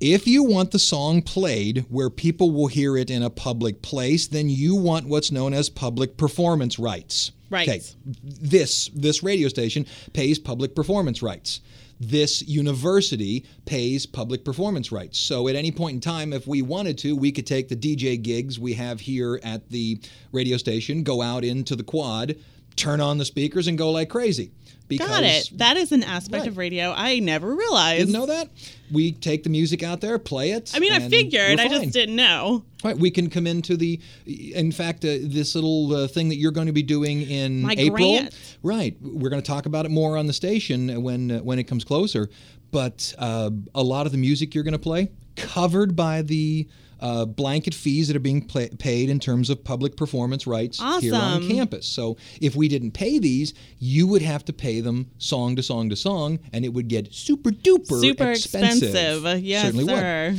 If 0.00 0.26
you 0.28 0.44
want 0.44 0.70
the 0.70 0.78
song 0.78 1.22
played 1.22 1.84
where 1.88 2.08
people 2.10 2.50
will 2.52 2.68
hear 2.68 2.96
it 2.96 3.10
in 3.10 3.22
a 3.22 3.30
public 3.30 3.82
place, 3.82 4.26
then 4.28 4.48
you 4.48 4.76
want 4.76 5.08
what's 5.08 5.32
known 5.32 5.52
as 5.52 5.68
public 5.68 6.16
performance 6.16 6.78
rights. 6.78 7.32
Right. 7.50 7.68
Okay. 7.68 7.80
This 8.22 8.88
this 8.94 9.22
radio 9.22 9.48
station 9.48 9.86
pays 10.12 10.38
public 10.38 10.74
performance 10.76 11.22
rights. 11.22 11.60
This 12.00 12.42
university 12.46 13.44
pays 13.64 14.06
public 14.06 14.44
performance 14.44 14.92
rights. 14.92 15.18
So 15.18 15.48
at 15.48 15.56
any 15.56 15.72
point 15.72 15.94
in 15.94 16.00
time, 16.00 16.32
if 16.32 16.46
we 16.46 16.62
wanted 16.62 16.96
to, 16.98 17.16
we 17.16 17.32
could 17.32 17.46
take 17.46 17.68
the 17.68 17.76
DJ 17.76 18.20
gigs 18.22 18.58
we 18.58 18.74
have 18.74 19.00
here 19.00 19.40
at 19.42 19.68
the 19.70 20.00
radio 20.30 20.56
station, 20.56 21.02
go 21.02 21.22
out 21.22 21.44
into 21.44 21.74
the 21.74 21.82
quad, 21.82 22.36
turn 22.78 23.00
on 23.00 23.18
the 23.18 23.24
speakers, 23.24 23.66
and 23.66 23.76
go 23.76 23.90
like 23.90 24.08
crazy. 24.08 24.52
Because 24.88 25.08
Got 25.08 25.24
it. 25.24 25.50
That 25.58 25.76
is 25.76 25.92
an 25.92 26.02
aspect 26.02 26.42
Right. 26.44 26.48
of 26.48 26.56
radio 26.56 26.94
I 26.96 27.18
never 27.18 27.54
realized. 27.54 28.06
didn't 28.06 28.14
know 28.14 28.24
that? 28.24 28.48
We 28.90 29.12
take 29.12 29.42
the 29.42 29.50
music 29.50 29.82
out 29.82 30.00
there, 30.00 30.18
play 30.18 30.52
it. 30.52 30.72
I 30.74 30.78
mean, 30.78 30.94
I 30.94 31.06
figured. 31.10 31.60
I 31.60 31.68
just 31.68 31.92
didn't 31.92 32.16
know. 32.16 32.64
Right, 32.82 32.96
we 32.96 33.10
can 33.10 33.28
come 33.28 33.46
into 33.46 33.76
the, 33.76 34.00
in 34.26 34.72
fact, 34.72 35.04
uh, 35.04 35.08
this 35.20 35.54
little 35.54 35.92
uh, 35.94 36.08
thing 36.08 36.30
that 36.30 36.36
you're 36.36 36.52
going 36.52 36.68
to 36.68 36.72
be 36.72 36.82
doing 36.82 37.20
in 37.20 37.60
My 37.62 37.74
April. 37.76 38.16
grant. 38.18 38.34
Right, 38.62 38.96
we're 39.02 39.28
going 39.28 39.42
to 39.42 39.46
talk 39.46 39.66
about 39.66 39.84
it 39.84 39.90
more 39.90 40.16
on 40.16 40.26
the 40.26 40.32
station 40.32 41.02
when 41.02 41.32
uh, 41.32 41.38
when 41.40 41.58
it 41.58 41.64
comes 41.64 41.84
closer. 41.84 42.30
But 42.70 43.12
uh, 43.18 43.50
a 43.74 43.82
lot 43.82 44.06
of 44.06 44.12
the 44.12 44.18
music 44.18 44.54
you're 44.54 44.64
going 44.64 44.72
to 44.72 44.78
play 44.78 45.10
covered 45.36 45.96
by 45.96 46.22
the 46.22 46.66
uh, 47.00 47.24
blanket 47.24 47.74
fees 47.74 48.08
that 48.08 48.16
are 48.16 48.20
being 48.20 48.42
paid 48.46 49.08
in 49.10 49.20
terms 49.20 49.50
of 49.50 49.62
public 49.62 49.96
performance 49.96 50.46
rights 50.46 50.80
here 51.00 51.14
on 51.14 51.48
campus. 51.48 51.86
So 51.86 52.16
if 52.40 52.56
we 52.56 52.68
didn't 52.68 52.92
pay 52.92 53.18
these, 53.18 53.54
you 53.78 54.06
would 54.08 54.22
have 54.22 54.44
to 54.46 54.52
pay 54.52 54.80
them 54.80 55.10
song 55.18 55.54
to 55.56 55.62
song 55.62 55.88
to 55.90 55.96
song, 55.96 56.38
and 56.52 56.64
it 56.64 56.70
would 56.72 56.88
get 56.88 57.12
super 57.14 57.50
duper 57.50 58.00
Super 58.00 58.30
expensive. 58.32 58.88
expensive. 58.90 59.26
Uh, 59.26 59.34
Yes, 59.36 59.64
Certainly 59.64 59.84
would. 59.84 60.38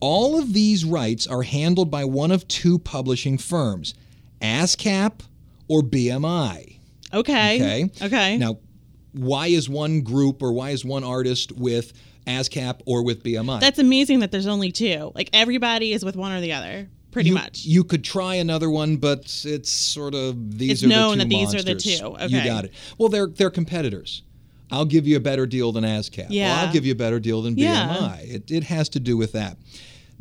All 0.00 0.38
of 0.38 0.52
these 0.54 0.84
rights 0.84 1.26
are 1.26 1.42
handled 1.42 1.90
by 1.90 2.04
one 2.04 2.30
of 2.30 2.48
two 2.48 2.78
publishing 2.78 3.36
firms, 3.38 3.94
ASCAP 4.40 5.20
or 5.68 5.82
BMI. 5.82 6.78
Okay. 7.12 7.56
Okay. 7.56 7.90
Okay. 8.06 8.36
Now, 8.38 8.58
why 9.12 9.48
is 9.48 9.68
one 9.68 10.00
group 10.02 10.42
or 10.42 10.52
why 10.52 10.70
is 10.70 10.84
one 10.84 11.04
artist 11.04 11.52
with 11.52 11.92
ASCAP 12.38 12.80
or 12.86 13.04
with 13.04 13.22
BMI? 13.22 13.60
That's 13.60 13.78
amazing 13.78 14.20
that 14.20 14.30
there's 14.30 14.46
only 14.46 14.72
two. 14.72 15.12
Like 15.14 15.30
everybody 15.32 15.92
is 15.92 16.04
with 16.04 16.16
one 16.16 16.32
or 16.32 16.40
the 16.40 16.52
other, 16.52 16.88
pretty 17.10 17.30
you, 17.30 17.34
much. 17.34 17.64
You 17.64 17.84
could 17.84 18.04
try 18.04 18.36
another 18.36 18.70
one, 18.70 18.96
but 18.96 19.42
it's 19.44 19.70
sort 19.70 20.14
of 20.14 20.58
these 20.58 20.82
It's 20.82 20.84
are 20.84 20.88
known 20.88 21.18
the 21.18 21.24
two 21.24 21.28
that 21.28 21.28
these 21.28 21.54
are 21.54 21.62
the 21.62 21.74
two. 21.74 22.16
You 22.28 22.44
got 22.44 22.64
it. 22.64 22.72
Well, 22.98 23.08
they're 23.08 23.28
they're 23.28 23.50
competitors. 23.50 24.22
I'll 24.72 24.84
give 24.84 25.06
you 25.06 25.16
a 25.16 25.20
better 25.20 25.46
deal 25.46 25.72
than 25.72 25.84
ASCAP. 25.84 26.30
Well, 26.30 26.66
I'll 26.66 26.72
give 26.72 26.86
you 26.86 26.92
a 26.92 26.96
better 26.96 27.18
deal 27.18 27.42
than 27.42 27.58
Yeah. 27.58 27.88
BMI. 27.88 28.34
It, 28.34 28.50
it 28.50 28.64
has 28.64 28.88
to 28.90 29.00
do 29.00 29.16
with 29.16 29.32
that. 29.32 29.56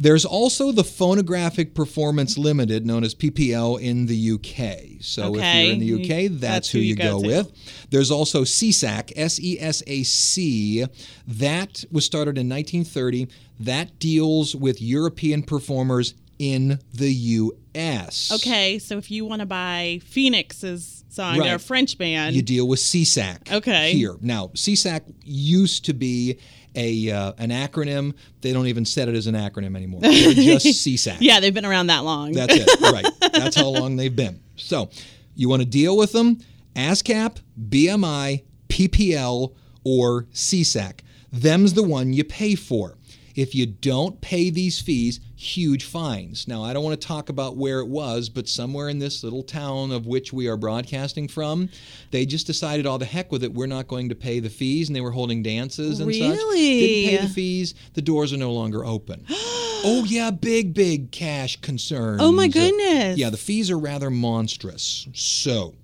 There's 0.01 0.23
also 0.23 0.71
the 0.71 0.85
Phonographic 0.85 1.75
Performance 1.75 2.37
Limited, 2.37 2.85
known 2.85 3.03
as 3.03 3.13
PPL, 3.13 3.81
in 3.81 4.05
the 4.05 4.31
UK. 4.31 5.01
So 5.01 5.35
if 5.35 5.41
you're 5.41 5.73
in 5.73 5.79
the 5.79 5.91
mm-hmm. 5.91 6.03
UK, 6.03 6.31
that's, 6.31 6.41
That's 6.41 6.69
who 6.69 6.77
who 6.79 6.85
you 6.85 6.95
go, 6.95 7.19
go 7.19 7.27
with. 7.27 7.51
There's 7.89 8.09
also 8.09 8.43
SESAC, 8.43 9.11
S 9.17 9.41
E 9.41 9.59
S 9.59 9.83
A 9.85 10.03
C. 10.03 10.85
That 11.27 11.83
was 11.91 12.05
started 12.05 12.37
in 12.37 12.47
1930. 12.47 13.27
That 13.59 13.99
deals 13.99 14.55
with 14.55 14.81
European 14.81 15.43
performers 15.43 16.13
in 16.39 16.79
the 16.93 17.11
US. 17.11 18.31
Okay, 18.33 18.79
so 18.79 18.97
if 18.97 19.11
you 19.11 19.25
want 19.25 19.41
to 19.41 19.45
buy 19.45 19.99
Phoenix's 20.05 21.03
song, 21.09 21.37
they're 21.39 21.55
a 21.55 21.59
French 21.59 21.97
band. 21.97 22.35
You 22.35 22.41
deal 22.41 22.67
with 22.67 22.79
SESAC. 22.79 23.51
Okay. 23.51 23.91
Here 23.91 24.15
now, 24.21 24.47
SESAC 24.55 25.01
used 25.23 25.83
to 25.85 25.93
be 25.93 26.39
a 26.75 27.11
uh, 27.11 27.33
an 27.37 27.49
acronym. 27.49 28.13
They 28.41 28.53
don't 28.53 28.67
even 28.67 28.85
set 28.85 29.07
it 29.09 29.15
as 29.15 29.27
an 29.27 29.35
acronym 29.35 29.75
anymore. 29.75 30.01
They're 30.01 30.33
just 30.33 30.65
SESAC. 30.85 31.17
yeah, 31.19 31.39
they've 31.39 31.53
been 31.53 31.65
around 31.65 31.87
that 31.87 32.03
long. 32.03 32.31
That's 32.31 32.53
it. 32.55 32.81
Right. 32.81 33.05
That's 33.33 33.55
how 33.55 33.67
long 33.69 33.95
they've 33.95 34.15
been. 34.15 34.39
So, 34.55 34.89
you 35.35 35.49
want 35.49 35.61
to 35.61 35.67
deal 35.67 35.97
with 35.97 36.11
them? 36.11 36.39
ASCAP, 36.75 37.37
BMI, 37.69 38.43
PPL, 38.69 39.53
or 39.83 40.23
SESAC. 40.33 40.99
Them's 41.31 41.73
the 41.73 41.83
one 41.83 42.13
you 42.13 42.23
pay 42.23 42.55
for. 42.55 42.97
If 43.39 43.55
you 43.55 43.67
don't 43.67 44.19
pay 44.19 44.49
these 44.49 44.81
fees, 44.81 45.21
huge 45.37 45.85
fines. 45.85 46.45
Now, 46.45 46.61
I 46.61 46.73
don't 46.73 46.83
want 46.83 46.99
to 46.99 47.07
talk 47.07 47.29
about 47.29 47.55
where 47.55 47.79
it 47.79 47.87
was, 47.87 48.27
but 48.27 48.49
somewhere 48.49 48.89
in 48.89 48.99
this 48.99 49.23
little 49.23 49.43
town 49.43 49.93
of 49.93 50.05
which 50.05 50.33
we 50.33 50.49
are 50.49 50.57
broadcasting 50.57 51.29
from, 51.29 51.69
they 52.11 52.25
just 52.25 52.47
decided, 52.47 52.85
all 52.85 52.97
the 52.97 53.05
heck 53.05 53.31
with 53.31 53.45
it, 53.45 53.53
we're 53.53 53.65
not 53.65 53.87
going 53.87 54.09
to 54.09 54.15
pay 54.15 54.41
the 54.41 54.49
fees, 54.49 54.89
and 54.89 54.95
they 54.95 54.99
were 54.99 55.11
holding 55.11 55.41
dances 55.41 56.01
and 56.01 56.13
such. 56.13 56.21
Really? 56.21 56.79
Didn't 56.81 57.17
pay 57.17 57.27
the 57.27 57.33
fees. 57.33 57.75
The 57.93 58.01
doors 58.01 58.33
are 58.33 58.37
no 58.37 58.51
longer 58.51 58.83
open. 58.83 59.25
oh 59.29 60.03
yeah, 60.05 60.31
big 60.31 60.73
big 60.73 61.11
cash 61.11 61.61
concerns. 61.61 62.21
Oh, 62.21 62.33
my 62.33 62.49
goodness. 62.49 63.17
Yeah, 63.17 63.29
the 63.29 63.37
fees 63.37 63.71
are 63.71 63.79
rather 63.79 64.09
monstrous. 64.09 65.07
So. 65.13 65.75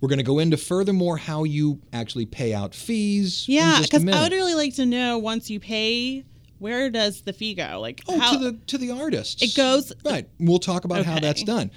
We're 0.00 0.08
going 0.08 0.18
to 0.18 0.24
go 0.24 0.40
into 0.40 0.56
furthermore 0.56 1.16
how 1.16 1.44
you 1.44 1.80
actually 1.92 2.26
pay 2.26 2.52
out 2.52 2.74
fees. 2.74 3.48
Yeah, 3.48 3.78
because 3.80 4.04
I 4.04 4.22
would 4.24 4.32
really 4.32 4.54
like 4.54 4.74
to 4.74 4.84
know 4.84 5.18
once 5.18 5.48
you 5.48 5.60
pay, 5.60 6.24
where 6.62 6.88
does 6.90 7.22
the 7.22 7.32
fee 7.32 7.54
go? 7.54 7.78
Like, 7.80 8.02
Oh, 8.08 8.18
how 8.18 8.32
to 8.32 8.38
the 8.38 8.52
to 8.68 8.78
the 8.78 8.90
artists. 8.92 9.42
it 9.42 9.54
goes? 9.56 9.92
Right. 10.04 10.28
We'll 10.38 10.58
talk 10.58 10.84
about 10.84 11.04
how 11.04 11.18
that's 11.18 11.42
done. 11.42 11.70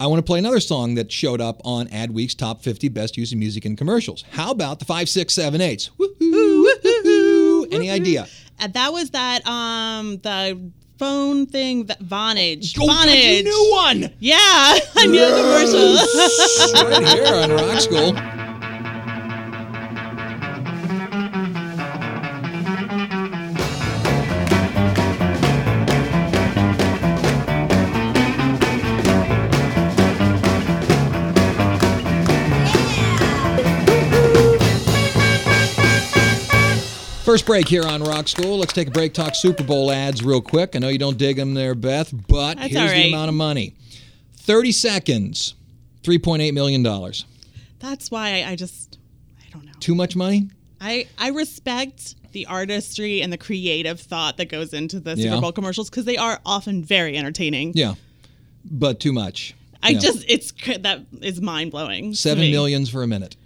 I 0.00 0.08
want 0.08 0.18
to 0.18 0.22
play 0.22 0.38
another 0.38 0.60
song 0.60 0.94
that 0.96 1.10
showed 1.12 1.40
up 1.40 1.60
on 1.64 1.86
Adweek's 1.88 2.34
top 2.34 2.60
50 2.62 2.88
best 2.90 3.16
use 3.16 3.32
of 3.32 3.38
music 3.38 3.64
in 3.64 3.76
commercials. 3.76 4.24
How 4.30 4.50
about 4.50 4.78
the 4.78 4.84
five, 4.84 5.08
six, 5.08 5.32
seven, 5.34 5.60
eights? 5.62 5.90
Woohoo! 5.98 6.66
Woohoo! 6.84 7.72
Any 7.72 7.90
idea? 7.90 8.26
And 8.58 8.72
that 8.74 8.92
was 8.92 9.10
that 9.10 9.46
um 9.46 10.18
the 10.18 10.70
phone 10.98 11.46
thing 11.46 11.84
that 11.86 12.00
Vonage. 12.02 12.74
Oh, 12.80 12.86
God, 12.86 13.06
Vonage. 13.08 13.36
you 13.38 13.42
knew 13.44 13.70
one. 13.72 14.12
Yeah, 14.18 14.36
I 14.96 15.06
knew 15.06 15.20
the 15.20 15.36
commercial. 15.42 16.90
right 16.90 17.08
here 17.16 17.34
on 17.34 17.50
Rock 17.52 17.80
School. 17.80 18.35
First 37.36 37.44
break 37.44 37.68
here 37.68 37.84
on 37.84 38.02
Rock 38.02 38.28
School. 38.28 38.56
Let's 38.56 38.72
take 38.72 38.88
a 38.88 38.90
break, 38.90 39.12
talk 39.12 39.34
Super 39.34 39.62
Bowl 39.62 39.90
ads 39.92 40.24
real 40.24 40.40
quick. 40.40 40.74
I 40.74 40.78
know 40.78 40.88
you 40.88 40.96
don't 40.96 41.18
dig 41.18 41.36
them 41.36 41.52
there, 41.52 41.74
Beth, 41.74 42.10
but 42.26 42.54
That's 42.56 42.72
here's 42.72 42.90
all 42.90 42.96
the 42.96 43.08
amount 43.12 43.28
of 43.28 43.34
money 43.34 43.74
30 44.38 44.72
seconds, 44.72 45.54
$3.8 46.02 46.54
million. 46.54 46.82
That's 47.78 48.10
why 48.10 48.42
I 48.44 48.56
just 48.56 48.96
I 49.38 49.50
don't 49.52 49.66
know. 49.66 49.72
Too 49.80 49.94
much 49.94 50.16
money? 50.16 50.48
I 50.80 51.08
I 51.18 51.28
respect 51.28 52.14
the 52.32 52.46
artistry 52.46 53.20
and 53.20 53.30
the 53.30 53.36
creative 53.36 54.00
thought 54.00 54.38
that 54.38 54.46
goes 54.48 54.72
into 54.72 54.98
the 54.98 55.10
Yeah. 55.14 55.32
Super 55.32 55.42
Bowl 55.42 55.52
commercials 55.52 55.90
because 55.90 56.06
they 56.06 56.16
are 56.16 56.40
often 56.46 56.82
very 56.82 57.18
entertaining. 57.18 57.72
Yeah, 57.74 57.96
but 58.64 58.98
too 58.98 59.12
much. 59.12 59.54
I 59.82 59.90
Yeah. 59.90 59.98
just 59.98 60.24
it's 60.26 60.52
that 60.78 61.02
is 61.20 61.42
mind 61.42 61.70
blowing. 61.72 62.14
Seven 62.14 62.50
millions 62.50 62.88
for 62.88 63.02
a 63.02 63.06
minute. 63.06 63.36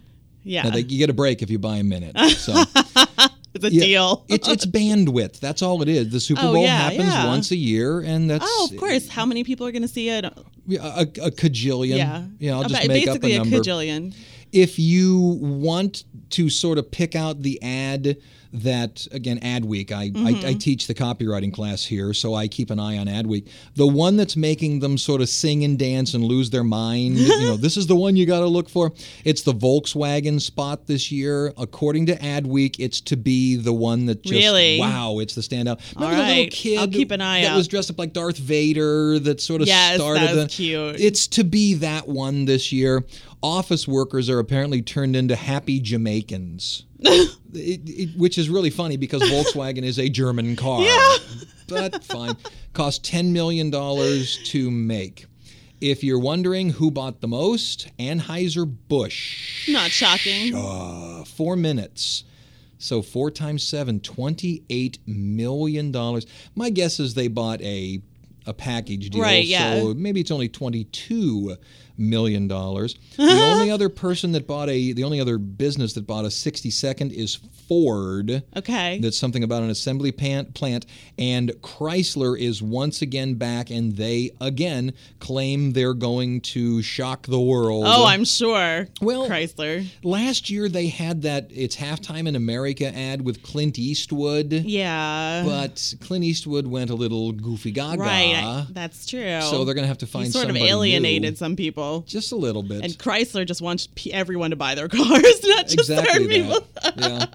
Yeah, 0.45 0.63
Now, 0.63 0.71
they, 0.71 0.81
you 0.81 0.97
get 0.99 1.11
a 1.11 1.13
break 1.13 1.43
if 1.43 1.51
you 1.51 1.59
buy 1.59 1.79
a 1.79 1.83
minute. 1.85 2.17
So 2.37 2.55
it's 3.55 3.65
a 3.65 3.73
yeah, 3.73 3.85
deal. 3.85 4.25
it's 4.29 4.49
it's 4.49 4.67
bandwidth. 4.79 5.41
That's 5.41 5.63
all 5.63 5.83
it 5.83 5.89
is. 5.89 6.11
The 6.11 6.21
Super 6.21 6.43
Oh, 6.45 6.53
Bowl 6.55 6.63
yeah, 6.63 6.77
happens 6.79 7.13
yeah. 7.13 7.27
once 7.27 7.51
a 7.51 7.57
year, 7.57 8.01
and 8.01 8.31
that's 8.31 8.45
oh, 8.47 8.69
of 8.71 8.79
course. 8.79 9.09
How 9.09 9.27
many 9.27 9.45
people 9.45 9.67
are 9.67 9.73
going 9.73 9.83
to 9.83 9.89
see 9.89 10.09
it? 10.09 10.25
a, 10.25 10.33
a, 10.71 11.03
a 11.03 11.31
cajillion. 11.31 11.97
Yeah, 11.99 12.25
yeah. 12.39 12.57
I'll 12.57 12.63
just 12.65 12.87
make 12.87 13.09
up 13.09 13.17
a 13.17 13.19
basically 13.21 13.39
number. 13.39 13.57
cajillion. 13.57 14.15
if 14.53 14.79
you 14.79 15.39
want 15.41 16.05
to 16.31 16.49
sort 16.49 16.79
of 16.79 16.91
pick 16.91 17.15
out 17.17 17.43
the 17.43 17.61
ad 17.63 18.17
that 18.53 19.07
again 19.13 19.39
Adweek 19.41 19.93
I, 19.93 20.11
Mm-hmm. 20.11 20.27
I, 20.47 20.51
I 20.51 20.55
teach 20.55 20.87
the 20.89 20.95
copywriting 20.95 21.53
class 21.53 21.85
here 21.85 22.13
so 22.13 22.35
i 22.35 22.49
keep 22.49 22.71
an 22.71 22.81
eye 22.81 22.99
on 22.99 23.07
Adweek 23.07 23.47
the 23.77 23.87
one 23.87 24.17
that's 24.17 24.37
making 24.37 24.81
them 24.81 24.99
sort 24.99 25.21
of 25.21 25.29
sing 25.29 25.63
and 25.65 25.79
dance 25.79 26.15
and 26.15 26.25
lose 26.25 26.51
their 26.51 26.65
mind 26.65 27.17
you 27.19 27.29
know 27.47 27.57
this 27.59 27.77
is 27.77 27.87
the 27.87 27.95
one 27.97 28.17
you 28.17 28.27
got 28.27 28.41
to 28.41 28.47
look 28.47 28.69
for 28.69 28.93
it's 29.25 29.43
the 29.43 29.53
volkswagen 29.53 30.41
spot 30.41 30.87
this 30.87 31.13
year 31.13 31.53
according 31.59 32.07
to 32.07 32.17
Adweek 32.17 32.77
it's 32.79 33.01
to 33.03 33.17
be 33.17 33.57
the 33.57 33.73
one 33.73 34.07
that 34.07 34.23
just 34.23 34.33
Really? 34.35 34.81
wow 34.81 35.19
it's 35.21 35.35
the 35.35 35.43
standout 35.43 35.79
remember 35.95 36.17
All 36.17 36.23
the 36.25 36.35
little 36.35 36.47
kid 36.51 36.79
I'll 36.81 36.89
keep 36.89 37.11
an 37.13 37.21
eye 37.21 37.43
that 37.43 37.53
out. 37.53 37.57
was 37.57 37.69
dressed 37.69 37.91
up 37.91 37.99
like 37.99 38.13
darth 38.13 38.37
vader 38.39 39.19
that 39.21 39.41
sort 39.41 39.61
of 39.63 39.69
Yes, 39.69 39.93
that 39.93 40.01
started 40.01 40.23
was 40.37 40.45
the 40.45 40.49
cute. 40.49 40.97
it's 41.01 41.27
to 41.29 41.45
be 41.45 41.75
that 41.75 42.09
one 42.09 42.45
this 42.47 42.73
year. 42.73 43.05
Office 43.43 43.89
workers 43.89 44.29
are 44.29 44.39
apparently 44.39 44.83
turned 44.83 45.17
into 45.17 45.35
happy 45.37 45.81
Jamaicans, 45.81 46.85
It- 47.01 47.39
it- 47.53 48.17
which 48.19 48.37
is 48.39 48.49
really 48.51 48.71
funny 48.71 48.97
because 48.97 49.23
Volkswagen 49.23 49.83
is 49.83 49.99
a 49.99 50.09
German 50.09 50.57
car. 50.57 50.83
Yeah. 50.83 51.17
But 51.69 52.05
fine. 52.05 52.37
Cost 52.73 53.03
$10 53.05 53.31
million 53.33 53.71
to 53.71 54.71
make. 54.71 55.27
If 55.81 56.05
you're 56.05 56.19
wondering 56.19 56.71
who 56.71 56.91
bought 56.91 57.21
the 57.23 57.29
most, 57.29 57.89
Anheuser-Busch. 57.99 59.69
Not 59.69 59.91
shocking. 59.91 60.55
Uh, 60.55 61.25
four 61.25 61.57
minutes. 61.57 62.25
So 62.79 63.03
four 63.03 63.31
times 63.31 63.63
seven, 63.63 64.01
$28 64.01 64.99
million. 65.07 66.21
My 66.55 66.71
guess 66.71 67.01
is 67.01 67.15
they 67.15 67.29
bought 67.29 67.61
a 67.63 68.03
a 68.47 68.55
package 68.55 69.11
deal. 69.11 69.21
Right, 69.23 69.45
yeah. 69.45 69.79
So 69.81 69.93
maybe 69.95 70.21
it's 70.21 70.31
only 70.31 70.49
$22 70.49 71.59
million. 72.01 72.49
dollars. 72.49 72.97
The 73.17 73.43
only 73.53 73.71
other 73.71 73.89
person 73.89 74.33
that 74.33 74.47
bought 74.47 74.69
a, 74.71 74.93
the 74.93 75.05
only 75.05 75.21
other 75.21 75.37
business 75.39 75.93
that 75.93 76.07
bought 76.07 76.25
a 76.25 76.31
60 76.31 76.71
second 76.71 77.13
is 77.13 77.39
Ford. 77.69 78.43
Okay. 78.57 78.99
That's 79.01 79.17
something 79.19 79.45
about 79.45 79.63
an 79.63 79.71
assembly 79.71 80.11
plant, 80.11 80.55
plant. 80.55 80.87
And 81.19 81.51
Chrysler 81.63 82.39
is 82.39 82.63
once 82.63 83.03
again 83.03 83.35
back, 83.35 83.71
and 83.71 83.97
they 83.97 84.31
again 84.41 84.95
claim 85.21 85.73
they're 85.73 85.95
going 85.95 86.41
to 86.41 86.83
shock 86.83 87.27
the 87.27 87.41
world. 87.41 87.85
oh, 87.87 88.07
I'm 88.07 88.25
sure. 88.25 88.89
Well- 89.01 89.29
Chrysler. 89.29 89.87
Last 90.03 90.51
year 90.51 90.69
they 90.69 90.89
had 90.89 91.23
that 91.23 91.51
"It's 91.55 91.77
Halftime 91.77 92.27
in 92.27 92.35
America" 92.37 92.87
ad 92.97 93.23
with 93.23 93.43
Clint 93.43 93.79
Eastwood, 93.79 94.53
Yeah. 94.53 95.43
but 95.45 95.95
Clint 96.01 96.25
Eastwood 96.25 96.67
went 96.67 96.91
a 96.91 96.95
little 96.95 97.33
goofy 97.33 97.71
gaga. 97.71 98.01
right. 98.03 98.67
That's 98.71 99.07
true. 99.07 99.41
So 99.43 99.65
they're 99.65 99.75
going 99.75 99.85
to 99.85 99.89
have 99.89 99.99
to 99.99 100.07
find 100.07 100.27
he 100.27 100.33
sort 100.33 100.49
of 100.51 100.57
alienated 100.57 101.33
new. 101.33 101.37
some 101.37 101.55
people. 101.55 101.90
Just 102.07 102.33
a 102.33 102.37
little 102.37 102.63
bit. 102.63 102.83
And 102.85 102.93
Chrysler 102.95 103.47
just 103.47 103.61
wants 103.61 103.89
everyone 104.13 104.51
to 104.51 104.57
buy 104.57 104.75
their 104.75 104.89
cars, 104.97 105.43
not 105.45 105.67
just 105.67 105.75
exactly 105.75 106.13
certain 106.13 106.29
people. 106.29 106.67
yeah. 106.97 107.27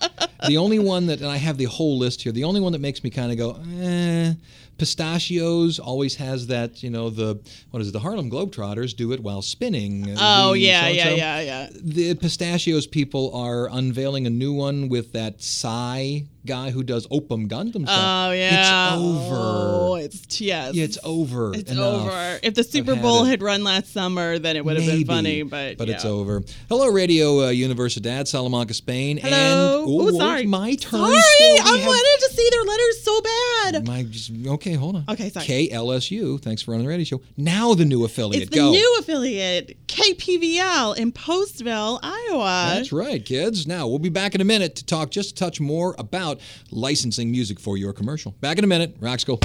The 0.48 0.58
only 0.58 0.80
one 0.80 1.08
that, 1.08 1.20
and 1.22 1.30
I 1.30 1.38
have 1.38 1.58
the 1.58 1.66
whole 1.66 1.98
list 1.98 2.22
here. 2.22 2.32
The 2.32 2.44
only 2.44 2.62
one 2.62 2.72
that 2.74 2.82
makes 2.82 3.04
me 3.04 3.10
kind 3.10 3.32
of 3.32 3.38
go, 3.38 3.60
eh. 3.82 4.34
Pistachios 4.78 5.80
always 5.80 6.16
has 6.16 6.48
that, 6.48 6.84
you 6.84 6.90
know, 6.90 7.10
the 7.10 7.40
what 7.72 7.82
is 7.82 7.88
it? 7.88 7.92
The 7.92 8.00
Harlem 8.00 8.30
Globetrotters 8.30 8.96
do 8.96 9.14
it 9.14 9.22
while 9.22 9.42
spinning. 9.42 10.06
Oh 10.20 10.52
yeah, 10.52 10.90
yeah, 10.90 11.04
so-and-so. 11.04 11.16
yeah, 11.16 11.40
yeah. 11.40 11.70
The 11.74 12.16
pistachios 12.16 12.86
people 12.86 13.34
are 13.34 13.70
unveiling 13.72 14.28
a 14.28 14.30
new 14.30 14.52
one 14.54 14.90
with 14.90 15.14
that 15.14 15.42
Psy 15.42 16.22
guy 16.46 16.72
who 16.72 16.84
does 16.84 17.08
Oppa 17.08 17.48
Gangnam 17.48 17.88
stuff. 17.88 18.30
Oh 18.30 18.32
yeah. 18.32 18.94
It's 18.94 19.02
over. 19.02 19.36
Oh, 19.36 19.96
it's 19.96 20.42
yes. 20.42 20.74
Yeah, 20.74 20.84
it's 20.84 20.98
over. 21.04 21.54
It's 21.54 21.72
Enough. 21.72 22.04
over. 22.04 22.40
If 22.44 22.54
the 22.56 22.64
Super 22.64 22.96
Bowl 22.96 23.26
it. 23.26 23.30
had 23.30 23.42
run 23.42 23.64
last 23.64 23.92
summer, 23.92 24.40
then 24.40 24.56
it 24.56 24.66
would 24.66 24.78
have 24.78 24.86
been 24.86 25.06
funny. 25.06 25.44
But 25.44 25.80
it's 25.80 26.04
yeah. 26.04 26.10
over. 26.10 26.42
Hello, 26.70 26.88
Radio 26.88 27.42
uh, 27.42 27.52
Universidad, 27.52 28.28
Salamanca, 28.28 28.74
Spain. 28.74 29.18
Hello. 29.18 29.84
And 29.84 29.90
oh, 29.90 30.08
it's 30.08 30.18
sorry. 30.18 30.46
my 30.46 30.76
turn. 30.76 31.00
Sorry, 31.00 31.12
I 31.12 31.78
have- 31.78 31.88
wanted 31.88 32.28
to 32.28 32.34
see 32.34 32.50
their 32.52 32.64
letters 32.64 33.04
so 33.04 33.22
bad. 33.22 33.88
My, 33.88 34.04
just, 34.04 34.32
okay, 34.48 34.74
hold 34.74 34.98
on. 34.98 35.06
Okay, 35.10 35.30
sorry. 35.30 35.46
KLSU. 35.46 36.42
Thanks 36.42 36.62
for 36.62 36.72
running 36.72 36.86
the 36.86 36.90
radio 36.90 37.06
show. 37.06 37.22
Now 37.38 37.74
the 37.74 37.86
new 37.86 38.04
affiliate. 38.06 38.44
It's 38.44 38.52
the 38.52 38.58
Go. 38.58 38.72
new 38.72 38.98
affiliate, 39.00 39.78
KPVL 39.88 40.98
in 40.98 41.12
Postville, 41.12 42.00
Iowa. 42.02 42.74
That's 42.76 42.92
right, 42.92 43.24
kids. 43.24 43.66
Now 43.68 43.88
we'll 43.88 44.00
be 44.00 44.10
back 44.10 44.36
in 44.36 44.42
a 44.42 44.46
minute 44.46 44.76
to 44.78 44.86
talk 44.86 45.12
just 45.12 45.32
a 45.32 45.36
touch 45.36 45.60
more 45.60 45.96
about 45.98 46.35
licensing 46.72 47.32
music 47.32 47.60
for 47.60 47.78
your 47.78 47.94
commercial. 47.94 48.32
Back 48.42 48.58
in 48.58 48.64
a 48.64 48.68
minute. 48.68 48.96
Rock 49.00 49.20
School. 49.20 49.40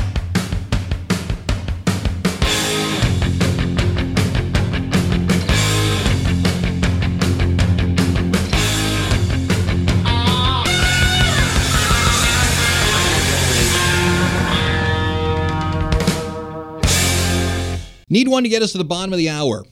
Need 18.12 18.26
one 18.26 18.42
to 18.42 18.48
get 18.48 18.60
us 18.60 18.72
to 18.72 18.78
the 18.78 18.84
bottom 18.84 19.12
of 19.12 19.18
the 19.18 19.28
hour. 19.28 19.64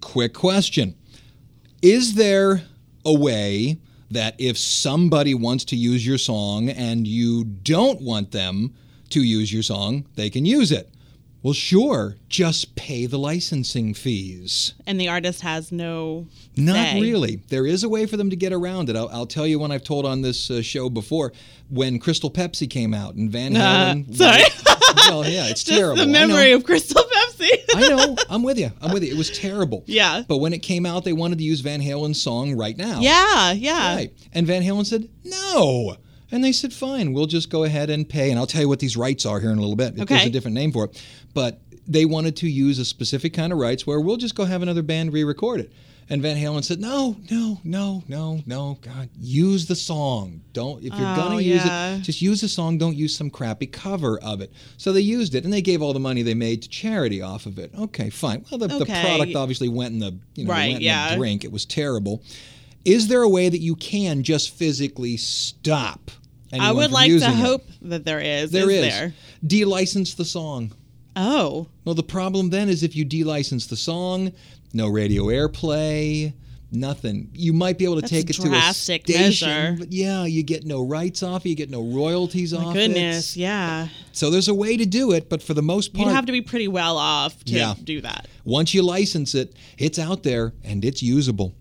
Quick 0.00 0.32
question. 0.32 0.94
Is 1.82 2.14
there 2.14 2.62
a 3.04 3.12
way 3.12 3.76
that 4.12 4.34
if 4.38 4.56
somebody 4.58 5.34
wants 5.34 5.64
to 5.66 5.76
use 5.76 6.06
your 6.06 6.18
song 6.18 6.68
and 6.68 7.06
you 7.06 7.44
don't 7.44 8.00
want 8.00 8.30
them 8.32 8.74
to 9.10 9.22
use 9.22 9.52
your 9.52 9.62
song, 9.62 10.06
they 10.14 10.30
can 10.30 10.44
use 10.46 10.72
it? 10.72 10.88
Well, 11.42 11.52
sure. 11.54 12.14
Just 12.28 12.76
pay 12.76 13.06
the 13.06 13.18
licensing 13.18 13.94
fees. 13.94 14.74
And 14.86 15.00
the 15.00 15.08
artist 15.08 15.40
has 15.40 15.72
no. 15.72 16.28
Not 16.56 16.74
say. 16.92 17.00
really. 17.00 17.40
There 17.48 17.66
is 17.66 17.82
a 17.82 17.88
way 17.88 18.06
for 18.06 18.16
them 18.16 18.30
to 18.30 18.36
get 18.36 18.52
around 18.52 18.88
it. 18.88 18.94
I'll, 18.94 19.08
I'll 19.08 19.26
tell 19.26 19.44
you 19.46 19.58
one 19.58 19.72
I've 19.72 19.82
told 19.82 20.06
on 20.06 20.22
this 20.22 20.50
uh, 20.52 20.62
show 20.62 20.88
before. 20.88 21.32
When 21.68 21.98
Crystal 21.98 22.30
Pepsi 22.30 22.70
came 22.70 22.94
out 22.94 23.14
and 23.14 23.28
Van 23.28 23.56
Uh, 23.56 23.94
Halen. 23.94 24.14
sorry. 24.14 24.42
well, 25.08 25.28
yeah, 25.28 25.48
it's 25.48 25.64
Just 25.64 25.76
terrible. 25.78 25.96
the 25.96 26.06
memory 26.06 26.52
of 26.52 26.62
Crystal 26.64 27.02
Pepsi. 27.02 27.11
I 27.74 27.88
know. 27.88 28.16
I'm 28.30 28.42
with 28.42 28.58
you. 28.58 28.70
I'm 28.80 28.92
with 28.92 29.02
you. 29.04 29.12
It 29.12 29.16
was 29.18 29.30
terrible. 29.30 29.84
Yeah. 29.86 30.22
But 30.26 30.38
when 30.38 30.52
it 30.52 30.58
came 30.58 30.86
out, 30.86 31.04
they 31.04 31.12
wanted 31.12 31.38
to 31.38 31.44
use 31.44 31.60
Van 31.60 31.80
Halen's 31.80 32.22
song 32.22 32.56
right 32.56 32.76
now. 32.76 33.00
yeah, 33.00 33.52
yeah. 33.52 33.94
Right. 33.94 34.12
And 34.32 34.46
Van 34.46 34.62
Halen 34.62 34.86
said, 34.86 35.08
no. 35.24 35.96
And 36.30 36.42
they 36.42 36.52
said, 36.52 36.72
fine, 36.72 37.12
we'll 37.12 37.26
just 37.26 37.50
go 37.50 37.64
ahead 37.64 37.90
and 37.90 38.08
pay. 38.08 38.30
And 38.30 38.38
I'll 38.38 38.46
tell 38.46 38.62
you 38.62 38.68
what 38.68 38.78
these 38.80 38.96
rights 38.96 39.26
are 39.26 39.38
here 39.38 39.50
in 39.50 39.58
a 39.58 39.60
little 39.60 39.76
bit. 39.76 40.00
Okay. 40.00 40.14
There's 40.14 40.26
a 40.26 40.30
different 40.30 40.54
name 40.54 40.72
for 40.72 40.86
it. 40.86 41.04
But 41.34 41.60
they 41.86 42.04
wanted 42.04 42.36
to 42.36 42.48
use 42.48 42.78
a 42.78 42.84
specific 42.84 43.34
kind 43.34 43.52
of 43.52 43.58
rights 43.58 43.86
where 43.86 44.00
we'll 44.00 44.16
just 44.16 44.34
go 44.34 44.44
have 44.44 44.62
another 44.62 44.82
band 44.82 45.12
re 45.12 45.24
record 45.24 45.60
it. 45.60 45.72
And 46.12 46.20
Van 46.20 46.36
Halen 46.36 46.62
said, 46.62 46.78
no, 46.78 47.16
no, 47.30 47.58
no, 47.64 48.04
no, 48.06 48.42
no, 48.44 48.78
God, 48.82 49.08
use 49.18 49.64
the 49.64 49.74
song. 49.74 50.42
Don't, 50.52 50.84
if 50.84 50.92
you're 50.92 51.08
Oh, 51.08 51.38
to 51.38 51.42
use 51.42 51.64
yeah. 51.64 51.94
it, 51.94 52.00
just 52.02 52.20
use 52.20 52.42
the 52.42 52.48
song. 52.48 52.76
Don't 52.76 52.94
use 52.94 53.16
some 53.16 53.30
crappy 53.30 53.66
cover 53.66 54.18
of 54.22 54.42
it. 54.42 54.52
So 54.76 54.92
they 54.92 55.00
used 55.00 55.34
it 55.34 55.44
and 55.44 55.50
they 55.50 55.62
gave 55.62 55.80
all 55.80 55.94
the 55.94 56.00
money 56.00 56.20
they 56.20 56.34
made 56.34 56.60
to 56.62 56.68
charity 56.68 57.22
off 57.22 57.46
of 57.46 57.58
it. 57.58 57.70
Okay, 57.78 58.10
fine. 58.10 58.44
Well, 58.50 58.58
the, 58.58 58.68
the 58.68 58.84
product 58.84 59.34
obviously 59.34 59.70
went 59.70 59.94
in 59.94 60.00
the, 60.00 60.18
you 60.34 60.44
know, 60.44 60.52
Right, 60.52 60.72
went 60.72 60.76
in 60.76 60.82
yeah. 60.82 61.12
the 61.12 61.16
drink. 61.16 61.44
It 61.44 61.50
was 61.50 61.64
terrible. 61.64 62.22
Is 62.84 63.08
there 63.08 63.22
a 63.22 63.28
way 63.28 63.48
that 63.48 63.60
you 63.60 63.74
can 63.74 64.22
just 64.22 64.54
physically 64.54 65.16
stop? 65.16 66.10
I 66.52 66.72
would 66.72 66.90
like 66.92 67.06
to 67.06 67.12
using 67.14 67.30
it? 67.30 67.36
hope 67.36 67.64
that 67.80 68.04
there 68.04 68.20
is. 68.20 68.50
There 68.50 68.68
is. 68.68 68.82
there? 68.82 69.14
De-license 69.46 70.12
the 70.12 70.26
song. 70.26 70.72
Oh. 71.16 71.68
Well, 71.86 71.94
the 71.94 72.02
problem 72.02 72.50
then 72.50 72.68
is 72.68 72.82
if 72.82 72.94
you 72.94 73.06
de-license 73.06 73.66
the 73.66 73.76
song, 73.76 74.32
no 74.72 74.88
radio 74.88 75.24
airplay, 75.26 76.32
nothing. 76.70 77.30
You 77.34 77.52
might 77.52 77.78
be 77.78 77.84
able 77.84 77.96
to 77.96 78.00
That's 78.02 78.10
take 78.10 78.30
it 78.30 78.34
to 78.34 78.52
a 78.54 78.72
station, 78.72 79.48
measure. 79.48 79.76
but 79.78 79.92
yeah, 79.92 80.24
you 80.24 80.42
get 80.42 80.64
no 80.64 80.82
rights 80.82 81.22
off 81.22 81.44
it, 81.44 81.50
you 81.50 81.54
get 81.54 81.70
no 81.70 81.82
royalties 81.82 82.52
My 82.52 82.64
off 82.64 82.74
goodness, 82.74 83.36
it. 83.36 83.40
yeah. 83.40 83.88
So 84.12 84.30
there's 84.30 84.48
a 84.48 84.54
way 84.54 84.76
to 84.76 84.86
do 84.86 85.12
it, 85.12 85.28
but 85.28 85.42
for 85.42 85.54
the 85.54 85.62
most 85.62 85.92
part, 85.92 86.06
You'd 86.08 86.14
have 86.14 86.26
to 86.26 86.32
be 86.32 86.40
pretty 86.42 86.68
well 86.68 86.96
off 86.96 87.42
to 87.44 87.52
Yeah. 87.52 87.74
do 87.82 88.00
that. 88.00 88.26
Once 88.44 88.74
you 88.74 88.82
license 88.82 89.34
it, 89.34 89.54
it's 89.78 89.98
out 89.98 90.22
there 90.22 90.52
and 90.64 90.84
it's 90.84 91.02
usable. 91.02 91.54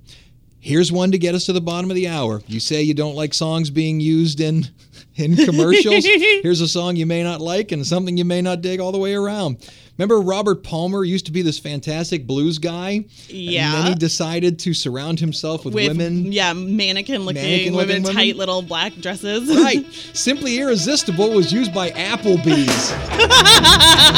Here's 0.63 0.91
one 0.91 1.12
to 1.12 1.17
get 1.17 1.34
us 1.34 1.45
to 1.47 1.54
the 1.54 1.62
bottom 1.62 1.89
of 1.89 1.95
the 1.95 2.08
hour. 2.08 2.41
You 2.45 2.60
say 2.60 2.84
you 2.84 2.93
don't 2.93 3.15
like 3.15 3.34
songs 3.34 3.71
being 3.71 4.00
used 4.00 4.39
in 4.39 4.67
in 5.15 5.36
commercials. 5.36 6.06
Here's 6.06 6.62
a 6.62 6.67
song 6.67 6.95
you 6.95 7.08
may 7.08 7.24
not 7.24 7.41
like 7.41 7.71
and 7.71 7.86
something 7.86 8.15
you 8.15 8.26
may 8.26 8.41
not 8.41 8.62
dig 8.62 8.80
all 8.80 8.91
the 8.91 9.00
way 9.00 9.15
around. 9.15 9.58
Remember 9.97 10.21
Robert 10.21 10.63
Palmer 10.63 11.04
used 11.04 11.26
to 11.26 11.32
be 11.32 11.41
this 11.41 11.60
fantastic 11.60 12.26
blues 12.28 12.60
guy? 12.60 13.06
Yeah. 13.28 13.76
And 13.76 13.86
then 13.86 13.93
he 13.93 13.95
decided 14.00 14.58
to 14.60 14.74
surround 14.74 15.19
himself 15.19 15.65
with, 15.65 15.74
With 15.74 15.88
women. 15.89 16.32
yeah, 16.32 16.54
mannequin 16.54 17.24
looking 17.26 17.74
women, 17.76 18.04
women? 18.04 18.15
tight 18.15 18.36
little 18.36 18.62
black 18.62 18.93
dresses. 18.95 19.50
Right. 19.50 19.86
Simply 20.13 20.60
Irresistible 20.60 21.32
was 21.32 21.52
used 21.52 21.74
by 21.74 21.89
Applebee's. 21.91 22.91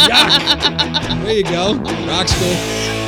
Yuck. 0.10 1.24
There 1.24 1.34
you 1.38 1.44
go. 1.44 1.76
Rock 2.08 2.28
school. 2.28 3.03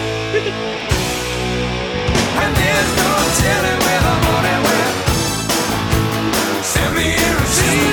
There's 3.45 3.61
no 3.63 3.85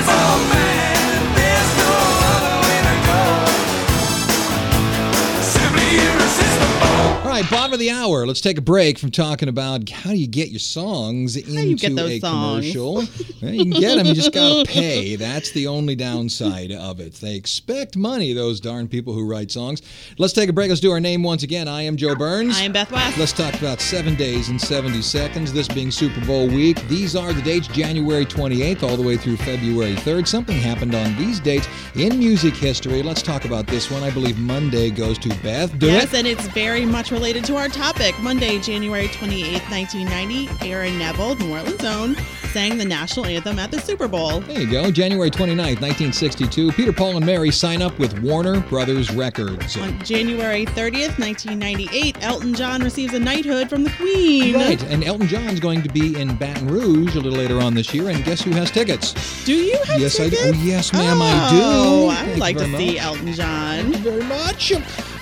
telling 0.03 0.47
where 0.47 0.52
right, 7.33 7.49
bottom 7.49 7.73
of 7.73 7.79
the 7.79 7.89
hour. 7.89 8.27
Let's 8.27 8.41
take 8.41 8.59
a 8.59 8.61
break 8.61 8.99
from 8.99 9.09
talking 9.09 9.49
about 9.49 9.89
how 9.89 10.11
do 10.11 10.17
you 10.17 10.27
get 10.27 10.49
your 10.49 10.59
songs 10.59 11.35
into 11.35 11.51
you 11.51 11.75
get 11.75 11.95
those 11.95 12.11
a 12.11 12.19
songs? 12.19 12.65
commercial. 12.65 13.03
You 13.43 13.71
can 13.71 13.81
get 13.81 13.97
them, 13.97 14.05
you 14.07 14.13
just 14.13 14.31
got 14.31 14.65
to 14.65 14.71
pay. 14.71 15.17
That's 15.17 15.51
the 15.51 15.67
only 15.67 15.95
downside 15.95 16.71
of 16.71 17.01
it. 17.01 17.15
They 17.15 17.35
expect 17.35 17.97
money, 17.97 18.31
those 18.31 18.61
darn 18.61 18.87
people 18.87 19.13
who 19.13 19.27
write 19.27 19.51
songs. 19.51 19.81
Let's 20.17 20.31
take 20.31 20.49
a 20.49 20.53
break. 20.53 20.69
Let's 20.69 20.79
do 20.79 20.91
our 20.91 21.01
name 21.01 21.23
once 21.23 21.43
again. 21.43 21.67
I 21.67 21.81
am 21.81 21.97
Joe 21.97 22.15
Burns. 22.15 22.57
I 22.57 22.63
am 22.63 22.71
Beth 22.71 22.89
West. 22.89 23.17
Let's 23.17 23.33
talk 23.33 23.53
about 23.55 23.81
seven 23.81 24.15
days 24.15 24.47
and 24.47 24.59
70 24.59 25.01
seconds, 25.01 25.51
this 25.51 25.67
being 25.67 25.91
Super 25.91 26.25
Bowl 26.25 26.47
week. 26.47 26.87
These 26.87 27.17
are 27.17 27.33
the 27.33 27.41
dates 27.41 27.67
January 27.67 28.25
28th 28.25 28.81
all 28.81 28.95
the 28.95 29.03
way 29.03 29.17
through 29.17 29.37
February 29.37 29.95
3rd. 29.95 30.25
Something 30.25 30.57
happened 30.57 30.95
on 30.95 31.17
these 31.17 31.41
dates 31.41 31.67
in 31.95 32.17
music 32.17 32.55
history. 32.55 33.03
Let's 33.03 33.21
talk 33.21 33.43
about 33.43 33.67
this 33.67 33.91
one. 33.91 34.03
I 34.03 34.09
believe 34.09 34.39
Monday 34.39 34.89
goes 34.89 35.17
to 35.19 35.29
Beth. 35.43 35.77
Do 35.79 35.87
yes, 35.87 36.13
it. 36.13 36.19
and 36.19 36.27
it's 36.27 36.47
very 36.47 36.85
much 36.85 37.11
related 37.11 37.22
to 37.23 37.55
our 37.55 37.69
topic. 37.69 38.19
Monday, 38.19 38.59
January 38.59 39.07
28, 39.07 39.61
1990, 39.71 40.69
Aaron 40.69 40.99
Neville, 40.99 41.35
New 41.35 41.53
Orleans 41.53 41.85
own, 41.85 42.15
sang 42.51 42.77
the 42.77 42.83
national 42.83 43.25
anthem 43.25 43.57
at 43.59 43.71
the 43.71 43.79
Super 43.79 44.09
Bowl. 44.09 44.41
There 44.41 44.59
you 44.59 44.69
go. 44.69 44.91
January 44.91 45.31
29, 45.31 45.57
1962. 45.57 46.73
Peter, 46.73 46.91
Paul, 46.91 47.15
and 47.15 47.25
Mary 47.25 47.49
sign 47.49 47.81
up 47.81 47.97
with 47.97 48.19
Warner 48.19 48.59
Brothers 48.59 49.09
Records. 49.09 49.77
On 49.77 49.97
January 50.03 50.65
30th, 50.65 51.17
1998, 51.17 52.21
Elton 52.21 52.53
John 52.53 52.83
receives 52.83 53.13
a 53.13 53.19
knighthood 53.19 53.69
from 53.69 53.85
the 53.85 53.91
Queen. 53.91 54.55
Right, 54.55 54.83
and 54.83 55.01
Elton 55.05 55.27
John's 55.27 55.61
going 55.61 55.81
to 55.81 55.89
be 55.89 56.19
in 56.19 56.35
Baton 56.35 56.67
Rouge 56.67 57.15
a 57.15 57.21
little 57.21 57.39
later 57.39 57.61
on 57.61 57.73
this 57.73 57.93
year, 57.93 58.09
and 58.09 58.21
guess 58.25 58.41
who 58.41 58.51
has 58.51 58.69
tickets? 58.69 59.45
Do 59.45 59.53
you 59.53 59.81
have 59.85 59.97
Yes, 60.01 60.19
I 60.19 60.27
do. 60.27 60.35
Oh, 60.35 60.41
tickets? 60.41 60.57
Oh, 60.57 60.65
yes, 60.65 60.91
ma'am, 60.91 61.21
I 61.21 61.49
do. 61.51 61.61
Oh, 61.61 62.09
I'd 62.09 62.37
like 62.37 62.57
to 62.57 62.65
see 62.77 62.95
much. 62.95 63.01
Elton 63.01 63.33
John. 63.33 63.91
Thank 63.93 63.95
you 63.95 64.11
very 64.11 64.23
much. 64.23 64.73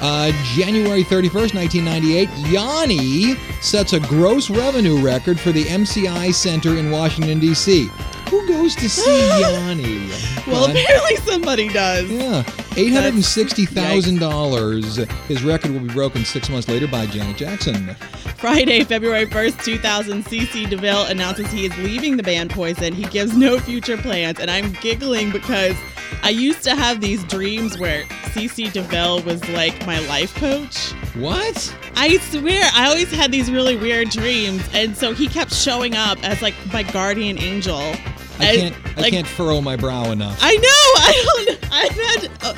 Uh, 0.01 0.31
January 0.55 1.03
31st, 1.03 1.53
1998, 1.53 2.29
Yanni 2.49 3.35
sets 3.61 3.93
a 3.93 3.99
gross 3.99 4.49
revenue 4.49 4.99
record 4.99 5.39
for 5.39 5.51
the 5.51 5.63
MCI 5.65 6.33
Center 6.33 6.75
in 6.77 6.89
Washington, 6.89 7.39
D.C. 7.39 7.87
Who 8.29 8.47
goes 8.47 8.75
to 8.77 8.89
see 8.89 9.19
Yanni? 9.39 10.09
Well, 10.47 10.69
apparently 10.69 11.17
somebody 11.17 11.67
does. 11.69 12.09
Yeah, 12.09 12.43
eight 12.77 12.93
hundred 12.93 13.13
and 13.13 13.25
sixty 13.25 13.65
thousand 13.65 14.19
dollars. 14.19 14.95
His 15.27 15.43
record 15.43 15.71
will 15.71 15.81
be 15.81 15.93
broken 15.93 16.23
six 16.25 16.49
months 16.49 16.67
later 16.67 16.87
by 16.87 17.05
Janet 17.05 17.37
Jackson. 17.37 17.93
Friday, 18.37 18.83
February 18.83 19.27
1st, 19.27 19.63
2000, 19.63 20.25
CC 20.25 20.67
DeVille 20.67 21.05
announces 21.05 21.51
he 21.51 21.65
is 21.65 21.77
leaving 21.77 22.17
the 22.17 22.23
band 22.23 22.49
Poison. 22.49 22.91
He 22.91 23.03
gives 23.03 23.37
no 23.37 23.59
future 23.59 23.97
plans, 23.97 24.39
and 24.39 24.49
I'm 24.49 24.71
giggling 24.81 25.29
because 25.31 25.75
I 26.23 26.29
used 26.29 26.63
to 26.63 26.75
have 26.75 27.01
these 27.01 27.23
dreams 27.25 27.77
where 27.77 28.03
CC 28.33 28.71
DeVille 28.71 29.21
was 29.23 29.47
like 29.49 29.85
my 29.85 29.99
life 30.07 30.33
coach. 30.35 30.91
What? 31.15 31.75
I 31.95 32.17
swear, 32.17 32.69
I 32.73 32.87
always 32.87 33.11
had 33.11 33.31
these 33.31 33.51
really 33.51 33.75
weird 33.75 34.09
dreams, 34.09 34.63
and 34.73 34.95
so 34.95 35.13
he 35.13 35.27
kept 35.27 35.53
showing 35.53 35.95
up 35.95 36.23
as 36.23 36.41
like 36.41 36.53
my 36.71 36.83
guardian 36.83 37.37
angel. 37.39 37.93
I 38.39 38.55
can't. 38.55 38.75
I 38.97 39.01
like, 39.01 39.13
can't 39.13 39.27
furrow 39.27 39.61
my 39.61 39.75
brow 39.75 40.11
enough. 40.11 40.39
I 40.41 40.55
know. 40.55 40.61
I 40.65 41.45
don't. 41.45 41.73
I've 41.73 41.91
had. 41.91 42.31
Uh, 42.41 42.53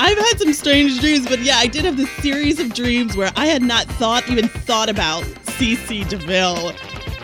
I've 0.00 0.18
had 0.18 0.38
some 0.38 0.52
strange 0.52 1.00
dreams, 1.00 1.28
but 1.28 1.40
yeah, 1.40 1.56
I 1.56 1.66
did 1.66 1.84
have 1.84 1.96
this 1.96 2.10
series 2.16 2.60
of 2.60 2.72
dreams 2.72 3.16
where 3.16 3.32
I 3.36 3.46
had 3.46 3.62
not 3.62 3.86
thought, 3.86 4.28
even 4.28 4.48
thought 4.48 4.88
about 4.88 5.24
CC 5.58 6.08
DeVille 6.08 6.70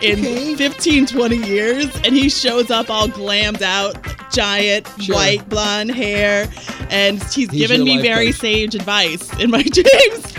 in 0.01 0.19
Okay. 0.19 0.55
15, 0.55 1.05
20 1.07 1.37
years, 1.37 1.95
and 2.03 2.07
he 2.07 2.29
shows 2.29 2.69
up 2.69 2.89
all 2.89 3.07
glammed 3.07 3.61
out, 3.61 3.95
giant, 4.35 4.87
Sure. 4.99 5.15
white 5.15 5.47
blonde 5.49 5.91
hair, 5.91 6.47
and 6.89 7.21
he's, 7.23 7.49
given 7.49 7.83
me 7.83 8.01
very 8.01 8.27
coach. 8.27 8.41
sage 8.41 8.75
advice 8.75 9.31
in 9.39 9.49
my 9.49 9.63
dreams. 9.71 10.33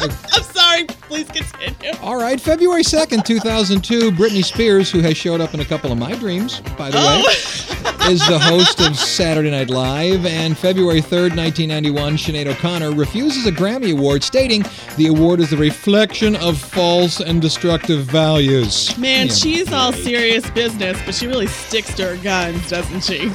I'm 0.02 0.42
sorry. 0.42 0.84
Please 1.08 1.28
continue. 1.30 1.92
All 2.02 2.16
right, 2.16 2.40
February 2.40 2.82
2nd, 2.82 3.24
2002, 3.24 4.10
Britney 4.12 4.44
Spears, 4.44 4.90
who 4.90 5.00
has 5.00 5.16
showed 5.16 5.40
up 5.40 5.52
in 5.54 5.60
a 5.60 5.64
couple 5.64 5.92
of 5.92 5.98
my 5.98 6.14
dreams, 6.14 6.60
by 6.78 6.90
the 6.90 6.96
Oh. 6.98 7.22
way, 7.26 7.69
is 8.08 8.26
the 8.26 8.38
host 8.38 8.80
of 8.80 8.96
Saturday 8.96 9.50
Night 9.50 9.70
Live. 9.70 10.26
And 10.26 10.56
February 10.56 11.00
3rd, 11.00 11.36
1991, 11.36 12.16
Sinead 12.16 12.46
O'Connor 12.46 12.92
refuses 12.92 13.46
a 13.46 13.52
Grammy 13.52 13.92
Award, 13.92 14.22
stating 14.22 14.64
the 14.96 15.06
award 15.08 15.40
is 15.40 15.50
the 15.50 15.56
reflection 15.56 16.34
of 16.36 16.58
false 16.58 17.20
and 17.20 17.40
destructive 17.40 18.04
values. 18.04 18.96
Man, 18.98 19.26
Yeah, 19.28 19.32
she's 19.34 19.72
all 19.72 19.92
serious 19.92 20.48
business, 20.50 20.98
but 21.04 21.14
she 21.14 21.26
really 21.26 21.46
sticks 21.46 21.94
to 21.94 22.06
her 22.08 22.16
guns, 22.22 22.68
doesn't 22.68 23.02
she? 23.04 23.30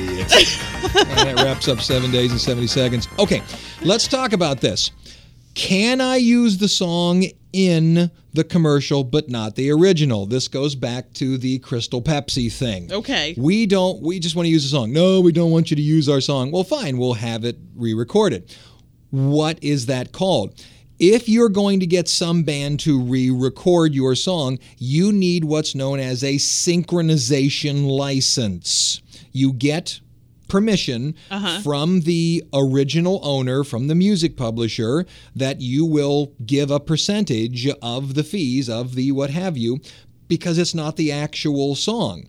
idiot. 0.00 0.32
and 0.94 1.18
that 1.28 1.34
wraps 1.44 1.68
up 1.68 1.80
seven 1.80 2.10
days 2.10 2.30
and 2.30 2.40
70 2.40 2.66
seconds. 2.66 3.08
Okay, 3.18 3.42
let's 3.82 4.06
talk 4.08 4.32
about 4.32 4.60
this. 4.60 4.90
Can 5.54 6.00
I 6.00 6.16
use 6.16 6.58
the 6.58 6.68
song 6.68 7.24
in 7.52 8.10
the 8.32 8.44
commercial 8.44 9.04
but 9.04 9.28
not 9.28 9.56
the 9.56 9.70
original? 9.70 10.26
This 10.26 10.48
goes 10.48 10.74
back 10.74 11.12
to 11.14 11.38
the 11.38 11.58
Crystal 11.60 12.02
Pepsi 12.02 12.52
thing. 12.52 12.92
Okay. 12.92 13.34
We 13.36 13.66
don't, 13.66 14.02
we 14.02 14.18
just 14.18 14.36
want 14.36 14.46
to 14.46 14.50
use 14.50 14.62
the 14.62 14.76
song. 14.76 14.92
No, 14.92 15.20
we 15.20 15.32
don't 15.32 15.50
want 15.50 15.70
you 15.70 15.76
to 15.76 15.82
use 15.82 16.08
our 16.08 16.20
song. 16.20 16.50
Well, 16.50 16.64
fine, 16.64 16.98
we'll 16.98 17.14
have 17.14 17.44
it 17.44 17.58
re 17.74 17.94
recorded. 17.94 18.54
What 19.10 19.62
is 19.62 19.86
that 19.86 20.12
called? 20.12 20.54
If 20.98 21.30
you're 21.30 21.48
going 21.48 21.80
to 21.80 21.86
get 21.86 22.08
some 22.08 22.42
band 22.42 22.80
to 22.80 23.00
re 23.00 23.30
record 23.30 23.94
your 23.94 24.14
song, 24.14 24.58
you 24.76 25.12
need 25.12 25.44
what's 25.44 25.74
known 25.74 25.98
as 25.98 26.22
a 26.22 26.34
synchronization 26.34 27.88
license. 27.88 29.00
You 29.32 29.52
get 29.52 30.00
permission 30.50 31.14
uh-huh. 31.30 31.60
from 31.60 32.00
the 32.00 32.44
original 32.52 33.20
owner, 33.22 33.64
from 33.64 33.86
the 33.86 33.94
music 33.94 34.36
publisher, 34.36 35.06
that 35.34 35.60
you 35.60 35.86
will 35.86 36.34
give 36.44 36.70
a 36.70 36.80
percentage 36.80 37.68
of 37.80 38.14
the 38.14 38.24
fees 38.24 38.68
of 38.68 38.94
the 38.94 39.12
what 39.12 39.30
have 39.30 39.56
you, 39.56 39.80
because 40.28 40.58
it's 40.58 40.74
not 40.74 40.96
the 40.96 41.10
actual 41.10 41.74
song. 41.74 42.28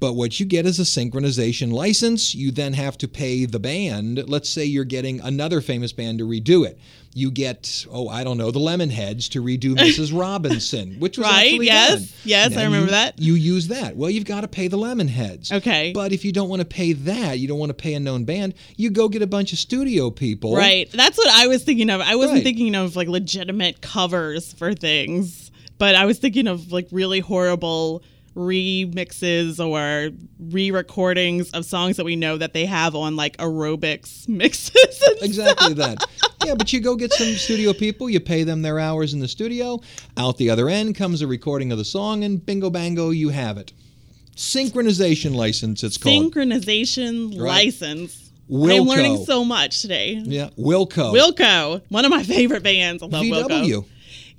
But 0.00 0.14
what 0.14 0.40
you 0.40 0.46
get 0.46 0.64
is 0.64 0.78
a 0.80 0.82
synchronization 0.84 1.70
license. 1.72 2.34
You 2.34 2.50
then 2.50 2.72
have 2.72 2.96
to 2.98 3.06
pay 3.08 3.44
the 3.44 3.58
band. 3.58 4.28
Let's 4.30 4.48
say 4.48 4.64
you're 4.64 4.84
getting 4.84 5.20
another 5.20 5.60
famous 5.60 5.92
band 5.92 6.18
to 6.20 6.26
redo 6.26 6.66
it. 6.66 6.78
You 7.12 7.30
get, 7.30 7.84
oh, 7.90 8.08
I 8.08 8.22
don't 8.24 8.38
know, 8.38 8.50
the 8.50 8.60
Lemonheads 8.60 9.28
to 9.30 9.42
redo 9.42 9.74
Mrs. 9.76 10.16
Robinson, 10.18 10.94
which 11.00 11.18
was 11.18 11.26
Right, 11.26 11.48
actually 11.50 11.66
yes, 11.66 11.98
done. 11.98 12.08
yes, 12.24 12.56
I 12.56 12.64
remember 12.64 12.86
you- 12.86 12.90
that. 12.92 13.18
You 13.18 13.34
use 13.34 13.68
that. 13.68 13.94
Well, 13.96 14.08
you've 14.08 14.24
got 14.24 14.40
to 14.42 14.48
pay 14.48 14.68
the 14.68 14.78
Lemonheads. 14.78 15.52
Okay. 15.52 15.92
But 15.92 16.12
if 16.12 16.24
you 16.24 16.32
don't 16.32 16.48
want 16.48 16.60
to 16.60 16.66
pay 16.66 16.92
that, 16.94 17.38
you 17.38 17.46
don't 17.48 17.58
want 17.58 17.70
to 17.70 17.74
pay 17.74 17.92
a 17.94 18.00
known 18.00 18.24
band, 18.24 18.54
you 18.76 18.90
go 18.90 19.08
get 19.08 19.22
a 19.22 19.26
bunch 19.26 19.52
of 19.52 19.58
studio 19.58 20.08
people. 20.10 20.54
Right. 20.56 20.90
That's 20.92 21.18
what 21.18 21.28
I 21.28 21.46
was 21.48 21.62
thinking 21.64 21.90
of. 21.90 22.00
I 22.00 22.14
wasn't 22.14 22.36
Right. 22.38 22.44
thinking 22.44 22.74
of 22.74 22.96
like 22.96 23.08
legitimate 23.08 23.80
covers 23.82 24.52
for 24.54 24.72
things, 24.72 25.50
but 25.78 25.94
I 25.96 26.06
was 26.06 26.18
thinking 26.18 26.46
of 26.46 26.70
like 26.72 26.86
really 26.92 27.20
horrible 27.20 28.02
remixes 28.36 29.58
or 29.64 30.10
re-recordings 30.38 31.50
of 31.50 31.64
songs 31.64 31.96
that 31.96 32.04
we 32.04 32.16
know 32.16 32.36
that 32.36 32.52
they 32.52 32.64
have 32.66 32.94
on 32.94 33.16
like 33.16 33.36
aerobics 33.38 34.28
mixes. 34.28 35.02
Exactly 35.22 35.74
that. 35.74 36.04
Yeah, 36.44 36.54
but 36.54 36.72
you 36.72 36.80
go 36.80 36.96
get 36.96 37.12
some 37.12 37.34
studio 37.34 37.72
people, 37.72 38.08
you 38.08 38.20
pay 38.20 38.44
them 38.44 38.62
their 38.62 38.78
hours 38.78 39.12
in 39.12 39.20
the 39.20 39.28
studio. 39.28 39.80
Out 40.16 40.38
the 40.38 40.48
other 40.50 40.68
end 40.68 40.94
comes 40.94 41.22
a 41.22 41.26
recording 41.26 41.70
of 41.72 41.78
the 41.78 41.84
song, 41.84 42.24
and 42.24 42.44
bingo 42.44 42.70
bango, 42.70 43.10
you 43.10 43.28
have 43.28 43.58
it. 43.58 43.72
Synchronization 44.36 45.34
license, 45.34 45.84
it's 45.84 45.98
called. 45.98 46.32
Synchronization 46.32 47.38
Right. 47.38 47.66
license. 47.66 48.30
Wilco. 48.50 48.80
I'm 48.80 48.86
learning 48.86 49.24
so 49.26 49.44
much 49.44 49.80
today. 49.82 50.20
yeah, 50.24 50.48
Wilco. 50.58 51.12
Wilco, 51.14 51.82
one 51.88 52.04
of 52.04 52.10
my 52.10 52.22
favorite 52.24 52.62
bands. 52.64 53.02
I 53.02 53.06
love 53.06 53.22
Wilco. 53.24 53.84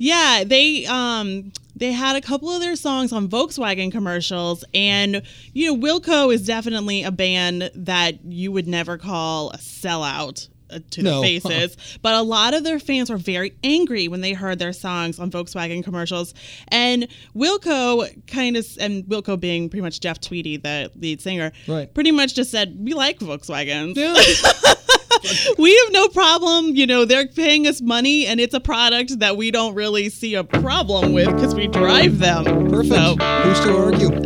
Yeah, 0.03 0.43
they 0.45 0.87
um 0.87 1.51
they 1.75 1.91
had 1.91 2.15
a 2.15 2.21
couple 2.21 2.49
of 2.49 2.59
their 2.59 2.75
songs 2.75 3.11
on 3.13 3.27
Volkswagen 3.29 3.91
commercials 3.91 4.63
and 4.73 5.21
you 5.53 5.67
know 5.67 5.77
Wilco 5.79 6.33
is 6.33 6.45
definitely 6.45 7.03
a 7.03 7.11
band 7.11 7.69
that 7.75 8.23
you 8.25 8.51
would 8.51 8.67
never 8.67 8.97
call 8.97 9.51
a 9.51 9.57
sellout 9.57 10.49
uh, 10.71 10.79
to 10.91 11.03
No. 11.03 11.21
the 11.21 11.39
faces, 11.39 11.77
but 12.01 12.15
a 12.15 12.21
lot 12.23 12.53
of 12.55 12.63
their 12.63 12.79
fans 12.79 13.09
were 13.11 13.17
very 13.17 13.53
angry 13.63 14.07
when 14.07 14.21
they 14.21 14.33
heard 14.33 14.57
their 14.57 14.73
songs 14.73 15.19
on 15.19 15.29
Volkswagen 15.29 15.83
commercials. 15.83 16.33
And 16.69 17.07
Wilco 17.35 18.25
kind 18.25 18.57
of 18.57 18.65
and 18.79 19.03
Wilco 19.05 19.39
being 19.39 19.69
pretty 19.69 19.81
much 19.83 19.99
Jeff 19.99 20.19
Tweedy, 20.19 20.57
the 20.57 20.89
lead 20.95 21.21
singer, 21.21 21.51
Right. 21.67 21.93
pretty 21.93 22.11
much 22.11 22.33
just 22.35 22.49
said, 22.49 22.75
"We 22.79 22.93
like 22.95 23.19
Volkswagens." 23.19 23.95
Yeah. 23.97 24.15
we 25.57 25.75
have 25.77 25.91
no 25.91 26.07
problem. 26.07 26.75
You 26.75 26.87
know, 26.87 27.05
they're 27.05 27.27
paying 27.27 27.67
us 27.67 27.81
money, 27.81 28.25
and 28.25 28.39
it's 28.39 28.53
a 28.53 28.59
product 28.59 29.19
that 29.19 29.37
we 29.37 29.51
don't 29.51 29.73
really 29.75 30.09
see 30.09 30.35
a 30.35 30.43
problem 30.43 31.13
with 31.13 31.27
because 31.27 31.53
we 31.55 31.67
drive 31.67 32.19
them. 32.19 32.69
Perfect. 32.69 32.93
So, 32.95 33.15
Who's 33.15 33.59
to 33.61 33.77
argue? 33.77 34.09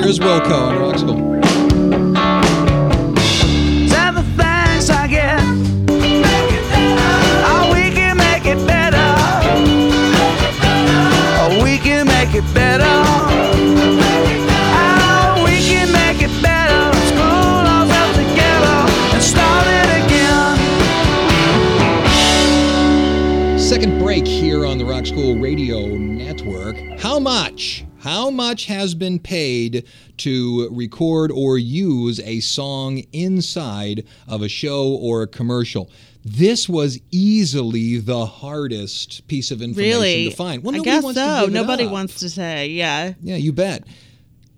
Here's 0.00 0.18
Wilco 0.18 0.52
on 0.52 0.78
Rock 0.78 0.98
School. 0.98 1.16
Tell 3.88 4.12
the 4.14 4.22
thanks 4.36 4.90
I 4.90 5.06
get. 5.08 5.40
Oh, 11.40 11.62
we 11.62 11.78
can 11.78 12.06
make 12.06 12.34
it 12.34 12.44
better. 12.54 12.84
Oh, 12.84 13.27
Second 23.68 23.98
break 23.98 24.26
here 24.26 24.64
on 24.64 24.78
the 24.78 24.84
Rock 24.86 25.04
School 25.04 25.36
Radio 25.36 25.88
Network. 25.88 26.78
How 26.98 27.18
much? 27.18 27.84
How 27.98 28.30
much 28.30 28.64
has 28.64 28.94
been 28.94 29.18
paid 29.18 29.84
to 30.18 30.70
record 30.70 31.30
or 31.30 31.58
use 31.58 32.18
a 32.20 32.40
song 32.40 33.02
inside 33.12 34.06
of 34.26 34.40
a 34.40 34.48
show 34.48 34.88
or 34.94 35.20
a 35.20 35.26
commercial? 35.26 35.90
This 36.24 36.66
was 36.66 36.98
easily 37.10 37.98
the 37.98 38.24
hardest 38.24 39.28
piece 39.28 39.50
of 39.50 39.60
information 39.60 40.00
really, 40.00 40.30
to 40.30 40.36
find. 40.36 40.64
Well, 40.64 40.74
I 40.74 40.78
guess 40.78 41.02
wants 41.04 41.20
to 41.20 41.26
so. 41.26 41.44
it 41.44 41.52
Nobody 41.52 41.86
wants 41.86 42.20
to 42.20 42.30
say, 42.30 42.68
yeah. 42.68 43.12
Yeah, 43.22 43.36
you 43.36 43.52
bet. 43.52 43.84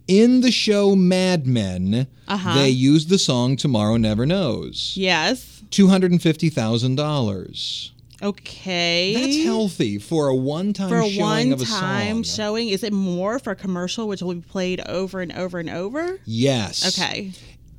In 0.07 0.41
the 0.41 0.53
show 0.53 0.95
Mad 0.95 1.49
Men, 1.49 2.07
Uh-huh. 2.29 2.55
they 2.55 2.69
used 2.69 3.09
the 3.09 3.19
song 3.19 3.57
Tomorrow 3.57 3.97
Never 3.97 4.25
Knows. 4.25 4.93
Yes. 4.97 5.65
$250,000. 5.71 7.91
Okay. 8.23 9.15
That's 9.15 9.45
healthy 9.45 9.99
for 9.99 10.29
a 10.29 10.35
one-time 10.35 10.89
For 10.89 11.01
a 11.01 11.09
showing 11.09 11.53
of 11.53 11.61
a 11.61 11.65
one-time 11.65 12.23
showing, 12.23 12.69
is 12.69 12.83
it 12.85 12.93
more 12.93 13.39
for 13.39 13.53
a 13.53 13.57
commercial, 13.57 14.09
which 14.09 14.23
will 14.23 14.35
be 14.35 14.41
played 14.41 14.81
over 14.83 15.21
and 15.21 15.33
over 15.33 15.59
and 15.59 15.71
over? 15.71 16.19
Yes. 16.25 16.87
Okay. 16.99 17.33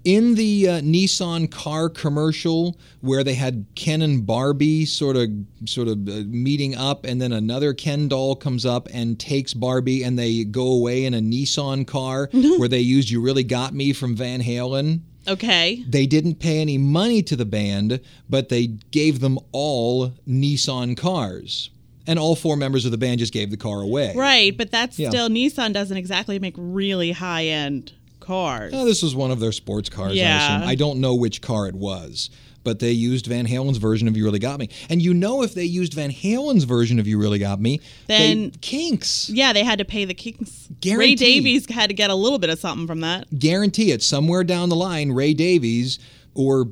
In 0.03 0.33
the 0.33 0.67
uh, 0.67 0.71
Nissan 0.81 1.51
car 1.51 1.87
commercial 1.87 2.75
where 3.01 3.23
they 3.23 3.35
had 3.35 3.67
Ken 3.75 4.01
and 4.01 4.25
Barbie 4.25 4.83
sort 4.85 5.15
of 5.15 5.29
sort 5.67 5.87
of 5.87 6.09
uh, 6.09 6.23
meeting 6.25 6.73
up 6.73 7.05
and 7.05 7.21
then 7.21 7.31
another 7.31 7.75
Ken 7.75 8.07
doll 8.07 8.35
comes 8.35 8.65
up 8.65 8.87
and 8.91 9.19
takes 9.19 9.53
Barbie 9.53 10.01
and 10.01 10.17
they 10.17 10.43
go 10.43 10.71
away 10.71 11.05
in 11.05 11.13
a 11.13 11.19
Nissan 11.19 11.85
car 11.85 12.29
where 12.57 12.67
they 12.67 12.79
used 12.79 13.11
You 13.11 13.21
Really 13.21 13.43
Got 13.43 13.75
Me 13.75 13.93
from 13.93 14.15
Van 14.15 14.41
Halen. 14.41 15.01
Okay. 15.27 15.83
They 15.87 16.05
didn't 16.05 16.35
pay 16.35 16.59
any 16.59 16.77
money 16.77 17.21
to 17.23 17.35
the 17.35 17.45
band, 17.45 17.99
but 18.29 18.49
they 18.49 18.67
gave 18.91 19.19
them 19.19 19.37
all 19.51 20.13
Nissan 20.27 20.97
cars. 20.97 21.69
And 22.07 22.17
all 22.17 22.35
four 22.35 22.57
members 22.57 22.83
of 22.85 22.91
the 22.91 22.97
band 22.97 23.19
just 23.19 23.31
gave 23.31 23.51
the 23.51 23.57
car 23.57 23.81
away. 23.81 24.13
Right, 24.15 24.57
but 24.57 24.71
that's 24.71 24.97
Yeah. 24.97 25.09
still 25.09 25.29
Nissan 25.29 25.71
doesn't 25.73 25.95
exactly 25.95 26.39
make 26.39 26.55
really 26.57 27.11
high 27.11 27.45
end 27.45 27.91
cars. 28.19 28.71
This 28.71 29.03
was 29.03 29.15
one 29.15 29.29
of 29.31 29.39
their 29.39 29.51
sports 29.51 29.89
cars. 29.89 30.15
Yeah. 30.15 30.57
assume. 30.57 30.69
I 30.69 30.75
don't 30.75 30.99
know 30.99 31.13
which 31.13 31.41
car 31.41 31.67
it 31.67 31.75
was, 31.75 32.29
but 32.63 32.79
they 32.79 32.91
used 32.91 33.27
Van 33.27 33.45
Halen's 33.45 33.77
version 33.77 34.07
of 34.07 34.15
"You 34.17 34.23
Really 34.25 34.39
Got 34.39 34.59
Me." 34.59 34.69
And 34.89 35.01
you 35.01 35.13
know, 35.13 35.43
if 35.43 35.53
they 35.53 35.63
used 35.63 35.93
Van 35.93 36.11
Halen's 36.11 36.63
version 36.63 36.99
of 36.99 37.07
"You 37.07 37.17
Really 37.17 37.39
Got 37.39 37.59
Me," 37.61 37.79
Then- 38.07 38.51
Kinks 38.61 39.29
Yeah, 39.29 39.53
they 39.53 39.63
had 39.63 39.79
to 39.79 39.85
pay 39.85 40.05
the 40.05 40.13
Kinks. 40.13 40.69
Ray 40.85 41.15
Davies 41.15 41.69
had 41.69 41.87
to 41.87 41.93
get 41.93 42.09
a 42.09 42.15
little 42.15 42.39
bit 42.39 42.49
of 42.49 42.59
something 42.59 42.87
from 42.87 43.01
that. 43.01 43.27
guarantee 43.39 43.91
it 43.91 44.03
somewhere 44.03 44.43
down 44.43 44.69
the 44.69 44.75
line. 44.75 45.11
Ray 45.11 45.33
Davies 45.33 45.99
or. 46.33 46.69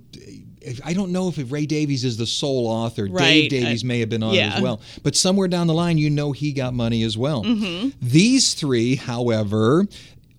I 0.84 0.94
don't 0.94 1.14
know 1.14 1.30
if 1.30 1.52
Ray 1.52 1.66
Davies 1.66 2.04
is 2.04 2.18
the 2.18 2.28
sole 2.28 2.68
author. 2.68 3.06
Right, 3.10 3.50
Dave 3.50 3.50
Davies 3.50 3.84
uh, 3.84 3.88
may 3.88 4.02
have 4.02 4.10
been 4.10 4.22
on 4.22 4.34
it 4.34 4.38
yeah. 4.38 4.56
as 4.56 4.62
well. 4.62 4.82
But 5.04 5.16
somewhere 5.16 5.48
down 5.48 5.68
the 5.68 5.74
line, 5.74 5.98
you 5.98 6.10
know 6.10 6.34
he 6.34 6.52
got 6.52 6.74
money 6.74 7.02
as 7.04 7.18
well. 7.18 7.44
Mm-hmm. 7.46 7.92
These 8.02 8.56
three, 8.56 8.96
however, 8.96 9.88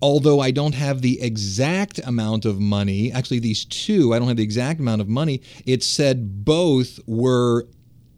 although 0.01 0.39
I 0.39 0.51
don't 0.51 0.75
have 0.75 1.01
the 1.01 1.21
exact 1.21 1.99
amount 2.05 2.45
of 2.45 2.59
money, 2.59 3.11
actually, 3.11 3.39
these 3.39 3.65
two, 3.65 4.13
I 4.13 4.19
don't 4.19 4.27
have 4.27 4.37
the 4.37 4.43
exact 4.43 4.79
amount 4.79 5.01
of 5.01 5.07
money, 5.09 5.41
it 5.65 5.83
said 5.83 6.43
both 6.45 6.99
were 7.07 7.67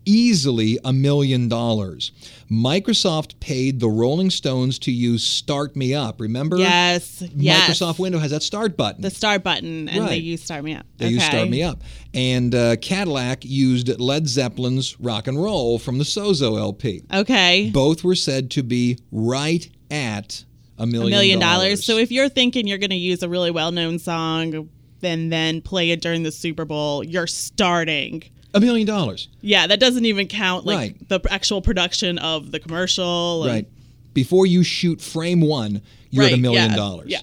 easily 0.05 0.77
a 0.83 0.91
million 0.91 1.47
dollars. 1.47 2.11
Microsoft 2.51 3.39
paid 3.39 3.79
the 3.79 3.87
Rolling 3.89 4.29
Stones 4.29 4.77
to 4.79 4.91
use 4.91 5.23
Start 5.23 5.75
Me 5.75 5.93
Up. 5.93 6.19
Remember? 6.19 6.57
Yes, 6.57 7.23
yes. 7.35 7.69
Microsoft 7.69 7.99
Window 7.99 8.19
has 8.19 8.31
that 8.31 8.43
start 8.43 8.75
button. 8.75 9.01
The 9.01 9.09
start 9.09 9.43
button, 9.43 9.87
and 9.89 10.03
they 10.05 10.15
Right. 10.15 10.21
use 10.21 10.43
Start 10.43 10.63
Me 10.65 10.73
Up. 10.75 10.85
They 10.97 11.05
okay. 11.05 11.13
used 11.13 11.25
Start 11.25 11.49
Me 11.49 11.63
Up. 11.63 11.81
And 12.13 12.53
uh, 12.53 12.75
Cadillac 12.77 13.45
used 13.45 13.97
Led 13.99 14.27
Zeppelin's 14.27 14.99
Rock 14.99 15.27
and 15.27 15.41
Roll 15.41 15.79
from 15.79 15.97
the 15.97 16.03
Zoso 16.03 16.59
LP. 16.59 17.03
Okay. 17.11 17.69
Both 17.73 18.03
were 18.03 18.15
said 18.15 18.51
to 18.51 18.63
be 18.63 18.99
right 19.11 19.67
at 19.89 20.43
a 20.77 20.83
A 20.83 20.85
million, 20.87 21.09
million 21.11 21.39
dollars. 21.39 21.83
So 21.85 21.97
if 21.97 22.11
you're 22.11 22.29
thinking 22.29 22.67
you're 22.67 22.77
going 22.79 22.89
to 22.89 22.95
use 22.95 23.21
a 23.23 23.29
really 23.29 23.51
well 23.51 23.71
known 23.71 23.99
song 23.99 24.69
and 25.01 25.31
then 25.31 25.61
play 25.61 25.91
it 25.91 26.01
during 26.01 26.23
the 26.23 26.31
Super 26.31 26.65
Bowl, 26.65 27.03
you're 27.03 27.27
starting. 27.27 28.23
a 28.55 28.59
million 28.59 28.85
dollars, 28.87 29.29
Yeah, 29.41 29.65
that 29.67 29.79
doesn't 29.79 30.05
even 30.05 30.27
count 30.27 30.65
like 30.65 30.77
Right. 30.77 31.09
the 31.09 31.19
actual 31.31 31.61
production 31.61 32.17
of 32.19 32.51
the 32.51 32.59
commercial. 32.59 33.43
and- 33.43 33.51
right? 33.53 33.67
Before 34.13 34.45
you 34.45 34.63
shoot 34.63 35.01
frame 35.01 35.41
one, 35.41 35.81
you're 36.11 36.23
at 36.25 36.33
a 36.33 36.37
million 36.37 36.69
yeah, 36.71 36.75
dollars. 36.75 37.07
Yeah. 37.09 37.21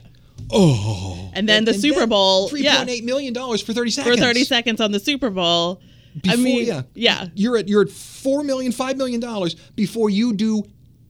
Oh. 0.50 1.30
And 1.32 1.48
then 1.48 1.64
the 1.64 1.72
And 1.72 1.80
Super 1.80 2.00
then 2.00 2.08
Bowl, 2.08 2.48
three 2.48 2.62
yeah, 2.64 2.78
point 2.78 2.90
eight 2.90 3.04
million 3.04 3.32
dollars 3.32 3.62
for 3.62 3.72
thirty 3.72 3.90
seconds. 3.90 4.16
for 4.16 4.20
30 4.22 4.44
seconds 4.44 4.80
on 4.80 4.90
the 4.92 4.98
Super 5.00 5.30
Bowl. 5.30 5.80
Before, 6.20 6.32
I 6.32 6.36
mean, 6.42 6.66
yeah, 6.66 6.82
yeah, 6.94 7.28
You're 7.36 7.56
at 7.58 7.68
you're 7.68 7.82
at 7.82 7.90
four 7.90 8.42
million, 8.42 8.72
five 8.72 8.96
million 8.96 9.20
dollars 9.20 9.54
before 9.76 10.10
you 10.10 10.32
do 10.32 10.64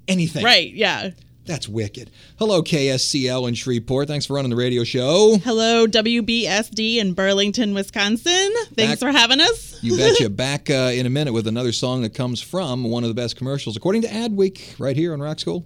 anything. 0.08 0.44
right, 0.44 0.70
yeah. 0.74 1.10
That's 1.50 1.68
wicked. 1.68 2.12
Hello, 2.38 2.62
KSCL 2.62 3.48
in 3.48 3.54
Shreveport. 3.54 4.06
Thanks 4.06 4.24
for 4.24 4.34
running 4.34 4.50
the 4.50 4.56
radio 4.56 4.84
show. 4.84 5.36
Hello, 5.42 5.84
WBSD 5.84 6.98
in 6.98 7.12
Burlington, 7.12 7.74
Wisconsin. 7.74 8.52
Thanks 8.76 8.76
Back- 8.76 8.98
for 9.00 9.10
having 9.10 9.40
us. 9.40 9.68
You 9.82 9.96
betcha. 9.96 10.28
Back 10.28 10.68
uh, 10.68 10.92
in 10.94 11.06
a 11.06 11.10
minute 11.10 11.32
with 11.32 11.46
another 11.46 11.72
song 11.72 12.02
that 12.02 12.12
comes 12.12 12.40
from 12.42 12.84
one 12.84 13.02
of 13.02 13.08
the 13.08 13.14
best 13.14 13.36
commercials, 13.36 13.78
according 13.78 14.02
to 14.02 14.08
Adweek, 14.08 14.78
right 14.78 14.94
here 14.94 15.14
on 15.14 15.20
Rock 15.20 15.40
School. 15.40 15.64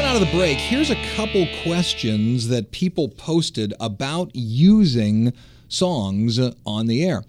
Out 0.00 0.14
of 0.14 0.20
the 0.20 0.36
break, 0.36 0.58
here's 0.58 0.90
a 0.90 0.96
couple 1.16 1.46
questions 1.62 2.48
that 2.48 2.70
people 2.70 3.08
posted 3.08 3.74
about 3.80 4.30
using 4.34 5.32
songs 5.68 6.38
on 6.64 6.86
the 6.86 7.04
air. 7.04 7.24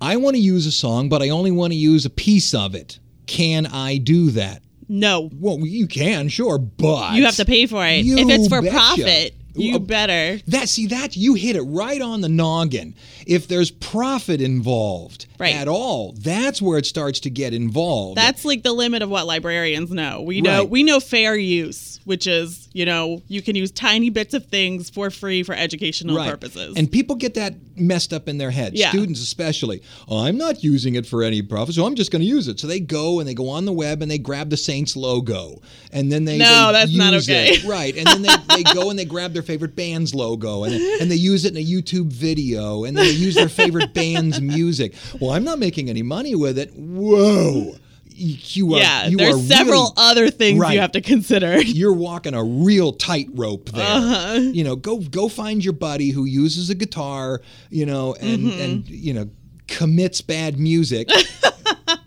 I 0.00 0.16
want 0.16 0.36
to 0.36 0.42
use 0.42 0.66
a 0.66 0.72
song, 0.72 1.08
but 1.08 1.22
I 1.22 1.30
only 1.30 1.50
want 1.50 1.72
to 1.72 1.76
use 1.76 2.04
a 2.04 2.10
piece 2.10 2.54
of 2.54 2.74
it. 2.74 2.98
Can 3.26 3.66
I 3.66 3.98
do 3.98 4.30
that? 4.32 4.62
No. 4.88 5.30
Well, 5.38 5.58
you 5.60 5.86
can, 5.86 6.28
sure, 6.28 6.58
but 6.58 7.14
You 7.14 7.24
have 7.24 7.36
to 7.36 7.44
pay 7.44 7.66
for 7.66 7.84
it. 7.86 8.04
If 8.06 8.28
it's 8.28 8.48
for 8.48 8.62
betcha. 8.62 8.74
profit, 8.74 9.34
you 9.56 9.78
better. 9.78 10.40
That 10.48 10.68
see 10.68 10.86
that 10.88 11.16
you 11.16 11.34
hit 11.34 11.56
it 11.56 11.62
right 11.62 12.00
on 12.00 12.20
the 12.20 12.28
noggin. 12.28 12.94
If 13.26 13.48
there's 13.48 13.70
profit 13.70 14.40
involved 14.40 15.26
Right. 15.38 15.54
at 15.54 15.68
all, 15.68 16.12
that's 16.18 16.60
where 16.62 16.78
it 16.78 16.86
starts 16.86 17.20
to 17.20 17.30
get 17.30 17.52
involved. 17.54 18.16
That's 18.18 18.44
like 18.44 18.62
the 18.62 18.72
limit 18.72 19.02
of 19.02 19.10
what 19.10 19.26
librarians 19.26 19.90
know. 19.90 20.20
We 20.22 20.40
know 20.40 20.60
Right. 20.60 20.70
we 20.70 20.82
know 20.82 21.00
fair 21.00 21.36
use, 21.36 22.00
which 22.04 22.26
is, 22.26 22.65
you 22.76 22.84
know, 22.84 23.22
you 23.26 23.40
can 23.40 23.56
use 23.56 23.70
tiny 23.70 24.10
bits 24.10 24.34
of 24.34 24.44
things 24.46 24.90
for 24.90 25.10
free 25.10 25.42
for 25.42 25.54
educational 25.54 26.14
purposes. 26.22 26.74
And 26.76 26.92
people 26.92 27.16
get 27.16 27.32
that 27.34 27.54
messed 27.74 28.12
up 28.12 28.28
in 28.28 28.36
their 28.36 28.50
heads, 28.50 28.78
Yeah. 28.78 28.90
students 28.90 29.22
especially. 29.22 29.80
Oh, 30.08 30.18
I'm 30.26 30.36
not 30.36 30.62
using 30.62 30.94
it 30.94 31.06
for 31.06 31.22
any 31.22 31.40
profit, 31.40 31.74
so 31.74 31.86
I'm 31.86 31.94
just 31.94 32.10
going 32.10 32.20
to 32.20 32.28
use 32.28 32.48
it. 32.48 32.60
So 32.60 32.66
they 32.66 32.80
go 32.80 33.18
and 33.18 33.26
they 33.26 33.32
go 33.32 33.48
on 33.48 33.64
the 33.64 33.72
web 33.72 34.02
and 34.02 34.10
they 34.10 34.18
grab 34.18 34.50
the 34.50 34.58
Saints 34.58 34.94
logo, 34.94 35.62
and 35.90 36.12
then 36.12 36.26
they 36.26 36.36
No, 36.36 36.66
they 36.66 36.72
that's 36.74 36.94
not 36.94 37.14
okay. 37.14 37.48
it. 37.54 37.64
right? 37.64 37.96
And 37.96 38.06
then 38.06 38.20
they, 38.22 38.56
they 38.56 38.62
go 38.74 38.90
and 38.90 38.98
they 38.98 39.06
grab 39.06 39.32
their 39.32 39.42
favorite 39.42 39.74
band's 39.74 40.14
logo 40.14 40.64
and 40.64 40.74
and 40.74 41.10
they 41.10 41.16
use 41.16 41.46
it 41.46 41.52
in 41.52 41.56
a 41.56 41.64
YouTube 41.64 42.12
video, 42.12 42.84
and 42.84 42.94
then 42.94 43.06
they 43.06 43.12
use 43.12 43.36
their 43.36 43.48
favorite 43.48 43.94
band's 43.94 44.38
music. 44.56 44.92
Well, 45.18 45.30
I'm 45.30 45.44
not 45.44 45.58
making 45.58 45.88
any 45.88 46.02
money 46.02 46.34
with 46.34 46.58
it. 46.58 46.74
Whoa. 46.76 47.76
You 48.18 48.74
are, 48.74 48.78
yeah, 48.80 49.06
you 49.08 49.16
there's 49.18 49.46
several 49.46 49.82
really- 49.82 49.92
other 49.96 50.30
things 50.30 50.58
Right. 50.58 50.74
you 50.74 50.80
have 50.80 50.92
to 50.92 51.00
consider. 51.00 51.60
you're 51.62 51.92
walking 51.92 52.34
a 52.34 52.42
real 52.42 52.92
tightrope 52.92 53.68
there. 53.70 53.84
Uh-huh. 53.86 54.34
You 54.40 54.64
know, 54.64 54.74
go 54.76 54.98
go 55.00 55.28
find 55.28 55.62
your 55.62 55.74
buddy 55.74 56.10
who 56.10 56.24
uses 56.24 56.70
a 56.70 56.74
guitar, 56.74 57.42
you 57.70 57.84
know, 57.86 58.14
and 58.14 58.40
Mm-hmm. 58.40 58.60
and 58.60 58.88
you 58.88 59.12
know 59.14 59.28
commits 59.68 60.20
bad 60.20 60.58
music. 60.58 61.08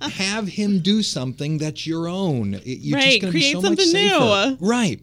Have 0.01 0.47
him 0.47 0.79
do 0.79 1.01
something 1.03 1.57
that's 1.57 1.85
your 1.87 2.07
own. 2.07 2.59
You're 2.65 2.99
just 2.99 3.05
Right, 3.05 3.21
be 3.21 3.29
create 3.29 3.51
so 3.53 3.61
much 3.61 3.79
something 3.79 3.93
new. 4.07 4.57
Right. 4.59 5.01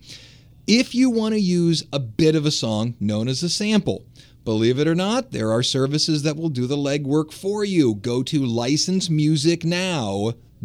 If 0.66 0.95
you 0.95 1.11
want 1.11 1.35
to 1.35 1.40
use 1.40 1.85
a 1.92 1.99
bit 2.01 2.35
of 2.35 2.45
a 2.45 2.51
song 2.51 2.95
known 2.99 3.29
as 3.29 3.42
a 3.42 3.49
sample, 3.49 4.05
believe 4.45 4.79
it 4.79 4.88
or 4.88 4.95
not, 4.95 5.31
there 5.31 5.51
are 5.53 5.62
services 5.62 6.23
that 6.25 6.37
will 6.37 6.49
do 6.49 6.66
the 6.66 6.77
legwork 6.77 7.33
for 7.33 7.64
you. 7.64 7.95
Go 7.95 8.23
to 8.25 8.40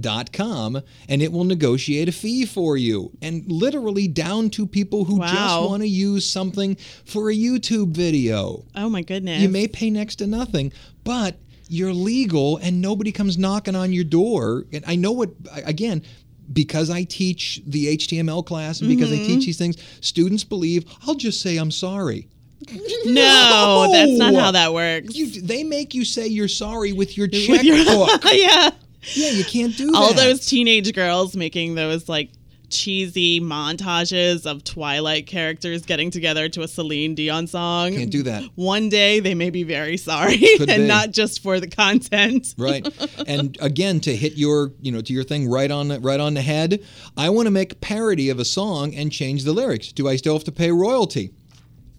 licensemusicnow.com 0.01 0.81
and 1.09 1.21
it 1.21 1.31
will 1.31 1.43
negotiate 1.43 2.09
a 2.09 2.11
fee 2.11 2.45
for 2.45 2.77
you. 2.77 3.11
And 3.21 3.49
literally 3.51 4.07
down 4.07 4.49
to 4.51 4.65
people 4.65 5.05
who 5.05 5.19
just 5.19 5.61
want 5.69 5.81
to 5.83 5.87
use 5.87 6.29
something 6.29 6.75
for 7.05 7.29
a 7.29 7.35
YouTube 7.35 7.89
video. 7.89 8.65
Oh 8.75 8.89
my 8.89 9.01
goodness. 9.01 9.41
You 9.41 9.49
may 9.49 9.67
pay 9.67 9.89
next 9.89 10.17
to 10.17 10.27
nothing, 10.27 10.71
but 11.03 11.37
you're 11.67 11.93
legal 11.93 12.57
and 12.57 12.81
nobody 12.81 13.11
comes 13.11 13.37
knocking 13.37 13.75
on 13.75 13.93
your 13.93 14.03
door. 14.03 14.65
And 14.73 14.83
I 14.87 14.95
know 14.95 15.11
what, 15.11 15.29
again, 15.65 16.03
because 16.51 16.89
I 16.89 17.03
teach 17.03 17.61
the 17.65 17.95
HTML 17.97 18.45
class 18.45 18.81
and 18.81 18.89
because 18.89 19.11
I 19.11 19.15
Mm-hmm. 19.15 19.25
teach 19.25 19.45
these 19.45 19.57
things, 19.57 19.77
students 20.01 20.43
believe 20.43 20.85
I'll 21.07 21.15
just 21.15 21.41
say 21.41 21.57
I'm 21.57 21.71
sorry. 21.71 22.27
no, 23.05 23.89
that's 23.91 24.11
not 24.17 24.35
how 24.35 24.51
that 24.51 24.71
works. 24.73 25.15
You, 25.15 25.41
they 25.41 25.63
make 25.63 25.95
you 25.95 26.05
say 26.05 26.27
you're 26.27 26.47
sorry 26.47 26.93
with 26.93 27.17
your 27.17 27.27
With 27.27 27.63
your- 27.63 27.77
checkbook. 27.83 28.21
yeah. 28.33 28.69
Yeah, 29.13 29.29
you 29.29 29.43
can't 29.43 29.75
do 29.75 29.91
All 29.95 30.13
that. 30.13 30.17
those 30.17 30.45
teenage 30.45 30.93
girls 30.93 31.35
making 31.35 31.75
those 31.75 32.07
like 32.09 32.31
cheesy 32.69 33.41
montages 33.41 34.45
of 34.45 34.63
Twilight 34.63 35.27
characters 35.27 35.85
getting 35.85 36.09
together 36.09 36.47
to 36.47 36.61
a 36.61 36.67
Celine 36.69 37.15
Dion 37.15 37.45
song. 37.45 37.93
Can't 37.93 38.09
do 38.09 38.23
that. 38.23 38.45
One 38.55 38.87
day 38.87 39.19
they 39.19 39.35
may 39.35 39.49
be 39.49 39.63
very 39.63 39.97
sorry 39.97 40.37
Could 40.57 40.69
and 40.69 40.87
not 40.87 41.11
just 41.11 41.43
for 41.43 41.59
the 41.59 41.67
content. 41.67 42.55
right 42.57 42.87
and 43.27 43.57
again 43.59 43.99
to 44.01 44.15
hit 44.15 44.37
your 44.37 44.71
you 44.79 44.91
know 44.91 45.01
to 45.01 45.11
your 45.11 45.23
thing 45.25 45.49
right 45.49 45.69
on 45.69 45.89
the, 45.89 45.99
right 45.99 46.19
on 46.19 46.33
the 46.33 46.41
head 46.41 46.81
i 47.17 47.29
want 47.29 47.45
to 47.45 47.51
make 47.51 47.81
parody 47.81 48.29
of 48.29 48.39
a 48.39 48.45
song 48.45 48.95
and 48.95 49.11
change 49.11 49.43
the 49.43 49.51
lyrics 49.51 49.91
do 49.91 50.07
i 50.07 50.15
still 50.15 50.33
have 50.33 50.43
to 50.43 50.51
pay 50.51 50.71
royalty 50.71 51.33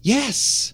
yes 0.01 0.73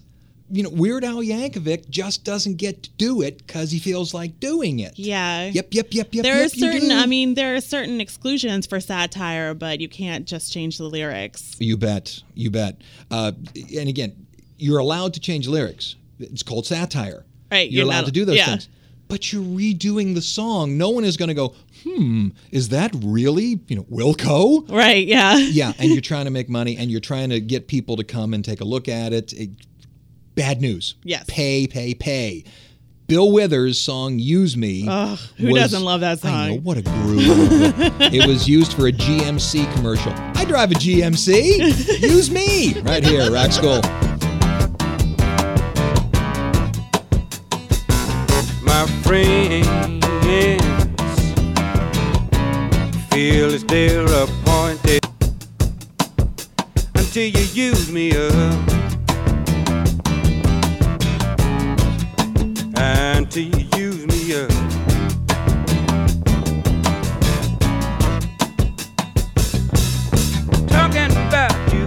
you 0.50 0.62
know 0.62 0.68
weird 0.70 1.04
al 1.04 1.18
yankovic 1.18 1.88
just 1.88 2.24
doesn't 2.24 2.56
get 2.56 2.82
to 2.82 2.90
do 2.98 3.22
it 3.22 3.38
because 3.38 3.70
he 3.70 3.78
feels 3.78 4.12
like 4.12 4.40
doing 4.40 4.80
it 4.80 4.98
Yeah. 4.98 5.46
yep 5.46 5.68
yep 5.72 5.88
yep 5.92 6.08
yep 6.12 6.22
There 6.24 6.34
are 6.36 6.42
yep, 6.42 6.54
you 6.54 6.72
certain. 6.72 6.90
I 6.92 7.06
mean 7.06 7.34
there 7.34 7.54
are 7.54 7.60
certain 7.60 8.00
exclusions 8.00 8.66
for 8.66 8.80
satire, 8.80 9.54
but 9.54 9.80
you 9.80 9.88
can't 9.88 10.26
just 10.26 10.52
change 10.52 10.78
the 10.78 10.84
lyrics. 10.84 11.56
You 11.60 11.76
bet. 11.76 12.20
You 12.34 12.50
bet. 12.50 12.80
Uh, 13.10 13.32
and 13.76 13.88
again, 13.88 14.26
you're 14.58 14.78
allowed 14.78 15.14
to 15.14 15.20
change 15.20 15.46
lyrics. 15.48 15.96
It's 16.18 16.42
called 16.42 16.66
satire. 16.66 17.24
Right, 17.50 17.70
You're, 17.70 17.78
you're 17.80 17.86
allowed 17.86 18.00
not- 18.02 18.06
to 18.06 18.12
do 18.12 18.24
those 18.24 18.36
yeah. 18.36 18.46
things. 18.46 18.68
But 19.08 19.32
you're 19.32 19.42
redoing 19.42 20.14
the 20.14 20.22
song. 20.22 20.78
No 20.78 20.90
one 20.90 21.04
is 21.04 21.16
going 21.16 21.30
to 21.30 21.34
go, 21.34 21.54
hmm, 21.82 22.28
is 22.52 22.68
that 22.68 22.92
really, 23.02 23.58
you 23.66 23.74
know, 23.74 23.82
Wilco? 23.84 24.70
Right, 24.70 25.04
yeah. 25.04 25.36
Yeah, 25.36 25.72
and 25.80 25.90
you're 25.90 26.00
trying 26.00 26.26
to 26.26 26.30
make 26.30 26.48
money 26.48 26.76
and 26.76 26.92
you're 26.92 27.00
trying 27.00 27.30
to 27.30 27.40
get 27.40 27.66
people 27.66 27.96
to 27.96 28.04
come 28.04 28.34
and 28.34 28.44
take 28.44 28.60
a 28.60 28.64
look 28.64 28.86
at 28.88 29.12
it. 29.12 29.32
It- 29.32 29.50
bad 30.40 30.62
news. 30.62 30.94
Yes. 31.04 31.24
Pay, 31.28 31.66
pay, 31.66 31.92
pay. 31.92 32.44
Bill 33.06 33.30
Withers' 33.30 33.78
song 33.78 34.18
"Use 34.18 34.56
Me." 34.56 34.86
Ugh, 34.88 35.18
who 35.36 35.52
doesn't 35.52 35.84
love 35.84 36.00
that 36.00 36.24
I 36.24 36.48
know 36.48 36.54
song? 36.54 36.64
what 36.64 36.78
a 36.78 36.82
groove. 36.82 38.00
it 38.00 38.26
was 38.26 38.48
used 38.48 38.72
for 38.72 38.86
a 38.86 38.92
GMC 38.92 39.70
commercial. 39.74 40.12
I 40.36 40.46
drive 40.46 40.70
a 40.70 40.74
GMC. 40.74 42.00
Use 42.00 42.30
me 42.30 42.80
right 42.80 43.04
here, 43.04 43.30
Rock 43.30 43.52
School. 43.52 43.82
my 48.62 48.86
friends 49.02 50.06
feel 53.12 53.52
as 53.52 53.64
they're 53.64 54.06
appointed 54.06 55.04
until 56.94 57.26
you 57.26 57.44
use 57.52 57.90
me 57.92 58.12
up 58.16 58.89
until 63.32 63.60
you 63.60 63.68
use 63.78 64.06
me 64.08 64.34
up. 64.34 64.48
Talking 70.66 71.12
about 71.28 71.72
you 71.72 71.86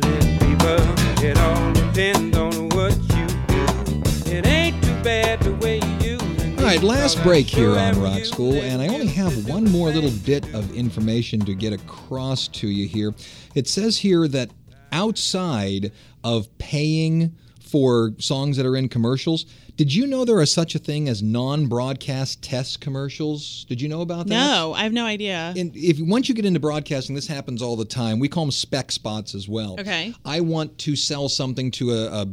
let 0.00 0.22
people 0.38 1.24
it 1.24 1.38
all 1.38 1.72
depends 1.72 2.36
on 2.36 2.68
what 2.68 2.94
you 3.16 3.26
do. 3.48 4.30
It 4.30 4.46
ain't 4.46 4.80
too 4.84 5.02
bad 5.02 5.40
the 5.40 5.54
way 5.56 5.80
you 6.00 6.18
All 6.58 6.64
right, 6.64 6.82
last 6.84 7.20
break 7.24 7.46
here 7.48 7.76
on 7.76 8.00
Rock 8.00 8.24
School, 8.24 8.54
and 8.54 8.80
I 8.80 8.86
only 8.86 9.08
have 9.08 9.48
one 9.48 9.64
more 9.64 9.90
little 9.90 10.16
bit 10.24 10.54
of 10.54 10.72
information 10.72 11.40
to 11.46 11.54
get 11.56 11.72
across 11.72 12.46
to 12.48 12.68
you 12.68 12.86
here. 12.86 13.12
It 13.56 13.66
says 13.66 13.98
here 13.98 14.28
that 14.28 14.50
outside 14.92 15.90
of 16.22 16.56
paying 16.58 17.34
for 17.66 18.12
songs 18.18 18.56
that 18.56 18.66
are 18.66 18.76
in 18.76 18.88
commercials, 18.88 19.44
did 19.76 19.92
you 19.92 20.06
know 20.06 20.24
there 20.24 20.40
is 20.40 20.52
such 20.52 20.74
a 20.74 20.78
thing 20.78 21.08
as 21.08 21.22
non-broadcast 21.22 22.42
test 22.42 22.80
commercials? 22.80 23.66
Did 23.68 23.80
you 23.80 23.88
know 23.88 24.00
about 24.00 24.26
that? 24.26 24.34
No, 24.34 24.72
I 24.74 24.84
have 24.84 24.92
no 24.92 25.04
idea. 25.04 25.52
and 25.56 25.72
if 25.74 25.98
once 26.00 26.28
you 26.28 26.34
get 26.34 26.44
into 26.44 26.60
broadcasting, 26.60 27.14
this 27.14 27.26
happens 27.26 27.60
all 27.62 27.76
the 27.76 27.84
time. 27.84 28.18
We 28.18 28.28
call 28.28 28.44
them 28.44 28.52
spec 28.52 28.92
spots 28.92 29.34
as 29.34 29.48
well. 29.48 29.76
Okay. 29.78 30.14
I 30.24 30.40
want 30.40 30.78
to 30.78 30.96
sell 30.96 31.28
something 31.28 31.70
to 31.72 31.92
a, 31.92 32.22
a 32.22 32.26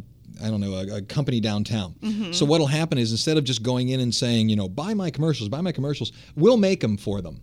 I 0.43 0.49
don't 0.49 0.61
know, 0.61 0.73
a, 0.73 0.97
a 0.97 1.01
company 1.01 1.39
downtown. 1.39 1.95
Mm-hmm. 2.01 2.31
So 2.31 2.45
what'll 2.45 2.67
happen 2.67 2.97
is 2.97 3.11
instead 3.11 3.37
of 3.37 3.43
just 3.43 3.61
going 3.61 3.89
in 3.89 3.99
and 3.99 4.13
saying, 4.13 4.49
you 4.49 4.55
know, 4.55 4.67
buy 4.67 4.93
my 4.93 5.11
commercials, 5.11 5.49
buy 5.49 5.61
my 5.61 5.71
commercials, 5.71 6.11
we'll 6.35 6.57
make 6.57 6.81
them 6.81 6.97
for 6.97 7.21
them. 7.21 7.41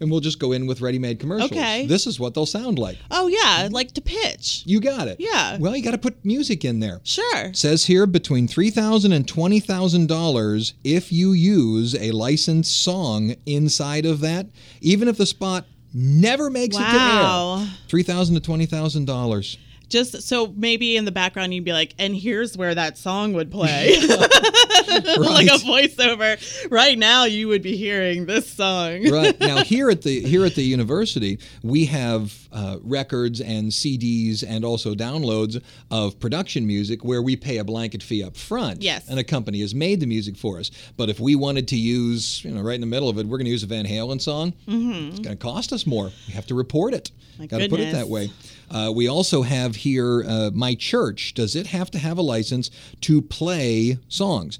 And 0.00 0.10
we'll 0.10 0.20
just 0.20 0.38
go 0.40 0.52
in 0.52 0.66
with 0.66 0.80
ready-made 0.80 1.20
commercials. 1.20 1.52
Okay. 1.52 1.86
This 1.86 2.06
is 2.06 2.18
what 2.18 2.34
they'll 2.34 2.46
sound 2.46 2.78
like. 2.78 2.98
oh 3.12 3.28
yeah, 3.28 3.68
like 3.70 3.92
to 3.92 4.00
pitch. 4.00 4.62
You 4.66 4.80
got 4.80 5.06
it. 5.08 5.18
Yeah. 5.20 5.56
Well, 5.58 5.76
you 5.76 5.82
got 5.82 5.92
to 5.92 5.98
put 5.98 6.22
music 6.24 6.64
in 6.64 6.80
there. 6.80 7.00
Sure. 7.04 7.46
It 7.46 7.56
says 7.56 7.84
here 7.84 8.06
between 8.06 8.48
three 8.48 8.70
thousand 8.70 9.12
and 9.12 9.26
twenty 9.26 9.60
thousand 9.60 10.08
dollars 10.08 10.74
if 10.82 11.12
you 11.12 11.32
use 11.32 11.94
a 11.94 12.10
licensed 12.10 12.82
song 12.82 13.36
inside 13.46 14.04
of 14.04 14.20
that, 14.20 14.46
even 14.80 15.06
if 15.08 15.16
the 15.16 15.26
spot 15.26 15.64
never 15.94 16.50
makes 16.50 16.74
it 16.76 16.80
to 16.80 16.84
Wow. 16.84 17.60
air. 17.60 17.68
Three 17.88 18.02
thousand 18.02 18.34
to 18.34 18.40
twenty 18.40 18.66
thousand 18.66 19.04
dollars. 19.06 19.58
Just 19.94 20.22
so 20.22 20.52
maybe 20.56 20.96
in 20.96 21.04
the 21.04 21.12
background 21.12 21.54
you'd 21.54 21.64
be 21.64 21.72
like, 21.72 21.94
and 22.00 22.16
here's 22.16 22.56
where 22.56 22.74
that 22.74 22.98
song 22.98 23.32
would 23.32 23.48
play, 23.48 23.96
like 24.08 25.46
a 25.46 25.58
voiceover. 25.62 26.68
Right 26.68 26.98
now, 26.98 27.26
you 27.26 27.46
would 27.46 27.62
be 27.62 27.76
hearing 27.76 28.26
this 28.26 28.50
song. 28.50 29.08
right 29.08 29.38
now 29.38 29.58
here 29.62 29.90
at 29.90 30.02
the 30.02 30.20
here 30.20 30.44
at 30.44 30.56
the 30.56 30.64
university 30.64 31.38
we 31.62 31.84
have 31.84 32.48
uh, 32.50 32.78
records 32.82 33.40
and 33.40 33.70
CDs 33.70 34.42
and 34.46 34.64
also 34.64 34.94
downloads 34.94 35.62
of 35.92 36.18
production 36.18 36.66
music 36.66 37.04
where 37.04 37.22
we 37.22 37.36
pay 37.36 37.58
a 37.58 37.64
blanket 37.64 38.02
fee 38.02 38.24
up 38.24 38.36
front. 38.36 38.82
Yes. 38.82 39.08
and 39.08 39.20
a 39.20 39.24
company 39.24 39.60
has 39.60 39.76
made 39.76 40.00
the 40.00 40.06
music 40.06 40.36
for 40.36 40.58
us. 40.58 40.72
But 40.96 41.08
if 41.08 41.20
we 41.20 41.36
wanted 41.36 41.68
to 41.68 41.76
use, 41.76 42.44
you 42.44 42.50
know, 42.50 42.62
right 42.62 42.74
in 42.74 42.80
the 42.80 42.86
middle 42.88 43.08
of 43.08 43.18
it, 43.18 43.26
we're 43.26 43.38
going 43.38 43.46
to 43.46 43.52
use 43.52 43.62
a 43.62 43.66
Van 43.66 43.86
Halen 43.86 44.20
song. 44.20 44.54
Mm-hmm. 44.66 45.10
It's 45.10 45.20
going 45.20 45.36
to 45.36 45.42
cost 45.42 45.72
us 45.72 45.86
more. 45.86 46.10
We 46.26 46.34
have 46.34 46.46
to 46.46 46.56
report 46.56 46.94
it. 46.94 47.12
Got 47.48 47.58
to 47.58 47.68
put 47.68 47.80
it 47.80 47.92
that 47.92 48.08
way. 48.08 48.30
Uh, 48.74 48.90
we 48.90 49.08
also 49.08 49.42
have 49.42 49.76
here 49.76 50.24
uh, 50.26 50.50
my 50.52 50.74
church. 50.74 51.32
Does 51.34 51.54
it 51.54 51.68
have 51.68 51.92
to 51.92 51.98
have 51.98 52.18
a 52.18 52.22
license 52.22 52.70
to 53.02 53.22
play 53.22 53.98
songs? 54.08 54.58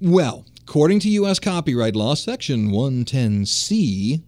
Well, 0.00 0.44
according 0.62 0.98
to 1.00 1.08
U.S. 1.10 1.38
copyright 1.38 1.94
law, 1.94 2.14
Section 2.14 2.72
110C, 2.72 4.22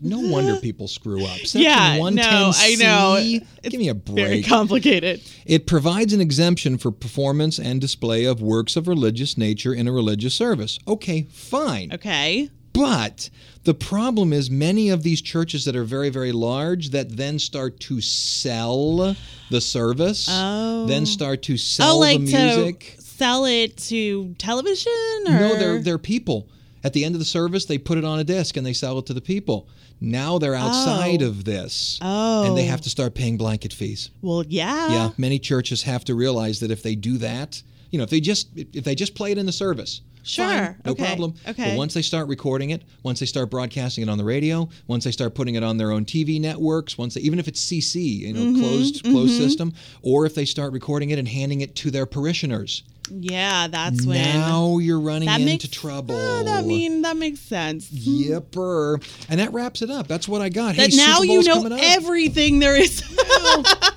no 0.00 0.18
wonder 0.30 0.56
people 0.56 0.88
screw 0.88 1.24
up. 1.24 1.38
Section 1.38 1.60
Yeah, 1.62 1.96
no, 1.96 2.02
110C, 2.02 2.60
I 2.60 2.74
know. 2.74 3.40
Give 3.62 3.78
me 3.78 3.88
a 3.88 3.94
break. 3.94 4.16
Very 4.16 4.42
complicated. 4.42 5.22
It 5.46 5.68
provides 5.68 6.12
an 6.12 6.20
exemption 6.20 6.76
for 6.76 6.90
performance 6.90 7.60
and 7.60 7.80
display 7.80 8.24
of 8.24 8.42
works 8.42 8.74
of 8.74 8.88
religious 8.88 9.38
nature 9.38 9.72
in 9.72 9.86
a 9.86 9.92
religious 9.92 10.34
service. 10.34 10.78
Okay, 10.88 11.22
fine. 11.30 11.92
Okay. 11.92 12.50
But 12.72 13.30
the 13.64 13.74
problem 13.74 14.32
is 14.32 14.50
many 14.50 14.90
of 14.90 15.02
these 15.02 15.20
churches 15.22 15.64
that 15.64 15.74
are 15.74 15.84
very, 15.84 16.10
very 16.10 16.32
large 16.32 16.90
that 16.90 17.16
then 17.16 17.38
start 17.38 17.80
to 17.80 18.00
sell 18.00 19.16
the 19.50 19.60
service, 19.60 20.28
Oh. 20.30 20.86
then 20.86 21.06
start 21.06 21.42
to 21.44 21.54
oh, 21.54 21.56
sell 21.56 21.96
oh, 21.96 21.98
like 21.98 22.18
the 22.18 22.24
music. 22.24 22.94
to 22.96 23.02
sell 23.02 23.44
it 23.46 23.76
to 23.88 24.34
television? 24.38 24.92
Or? 25.26 25.30
No, 25.30 25.58
they're 25.58 25.80
they're 25.80 25.98
people. 25.98 26.48
At 26.82 26.92
the 26.92 27.04
end 27.04 27.14
of 27.14 27.18
the 27.18 27.24
service, 27.24 27.64
they 27.64 27.78
put 27.78 27.96
it 27.96 28.04
on 28.04 28.18
a 28.18 28.24
disc 28.24 28.56
and 28.58 28.66
they 28.66 28.74
sell 28.74 28.98
it 28.98 29.06
to 29.06 29.14
the 29.14 29.22
people. 29.22 29.66
Now 30.00 30.38
they're 30.38 30.54
outside 30.54 31.22
Oh. 31.22 31.28
of 31.28 31.44
this. 31.44 31.98
Oh. 32.02 32.44
And 32.44 32.58
they 32.58 32.64
have 32.64 32.80
oh. 32.80 32.82
to 32.82 32.90
start 32.90 33.14
paying 33.14 33.38
blanket 33.38 33.72
fees. 33.72 34.10
Well, 34.20 34.44
yeah. 34.46 34.88
Yeah, 34.90 35.10
many 35.16 35.38
churches 35.38 35.82
have 35.84 36.04
to 36.04 36.14
realize 36.14 36.60
that 36.60 36.70
if 36.70 36.82
they 36.82 36.94
do 36.94 37.16
that, 37.18 37.62
you 37.90 37.96
know, 37.96 38.04
if 38.04 38.10
they 38.10 38.20
just 38.20 38.48
if 38.56 38.84
they 38.84 38.94
just 38.94 39.14
play 39.14 39.32
it 39.32 39.38
in 39.38 39.46
the 39.46 39.52
service, 39.52 40.02
Sure, 40.24 40.46
fine, 40.46 40.76
no 40.84 40.92
okay, 40.92 41.04
problem. 41.04 41.34
okay. 41.46 41.70
But 41.70 41.76
once 41.78 41.94
they 41.94 42.02
start 42.02 42.28
recording 42.28 42.70
it, 42.70 42.82
once 43.02 43.20
they 43.20 43.26
start 43.26 43.50
broadcasting 43.50 44.02
it 44.02 44.08
on 44.10 44.18
the 44.18 44.24
radio, 44.24 44.68
once 44.86 45.04
they 45.04 45.10
start 45.10 45.34
putting 45.34 45.54
it 45.54 45.62
on 45.62 45.76
their 45.76 45.92
own 45.92 46.04
TV 46.04 46.40
networks, 46.40 46.96
once 46.98 47.14
they, 47.14 47.20
even 47.20 47.38
if 47.38 47.46
it's 47.46 47.64
CC, 47.64 48.20
you 48.20 48.32
know, 48.32 48.40
Mm-hmm, 48.40 48.60
closed 48.60 49.02
closed 49.04 49.36
system, 49.36 49.72
or 50.02 50.26
if 50.26 50.34
they 50.34 50.44
start 50.44 50.72
recording 50.72 51.10
it 51.10 51.18
and 51.18 51.28
handing 51.28 51.60
it 51.60 51.74
to 51.76 51.90
their 51.90 52.06
parishioners, 52.06 52.82
Yeah, 53.10 53.68
that's 53.68 54.06
when. 54.06 54.22
now 54.22 54.78
you're 54.78 55.00
running 55.00 55.28
into 55.28 55.44
makes, 55.44 55.68
trouble. 55.68 56.14
Ah, 56.16 56.42
that 56.44 56.64
mean 56.64 57.02
that 57.02 57.16
makes 57.16 57.40
sense. 57.40 57.90
Yipper. 57.90 59.04
And 59.28 59.40
that 59.40 59.52
wraps 59.52 59.82
it 59.82 59.90
up. 59.90 60.06
That's 60.08 60.26
what 60.28 60.40
I 60.42 60.48
got. 60.48 60.76
That 60.76 60.90
hey, 60.90 60.96
now 60.96 61.22
you 61.22 61.42
know 61.42 61.66
everything 61.80 62.58
there 62.58 62.76
is. 62.76 63.02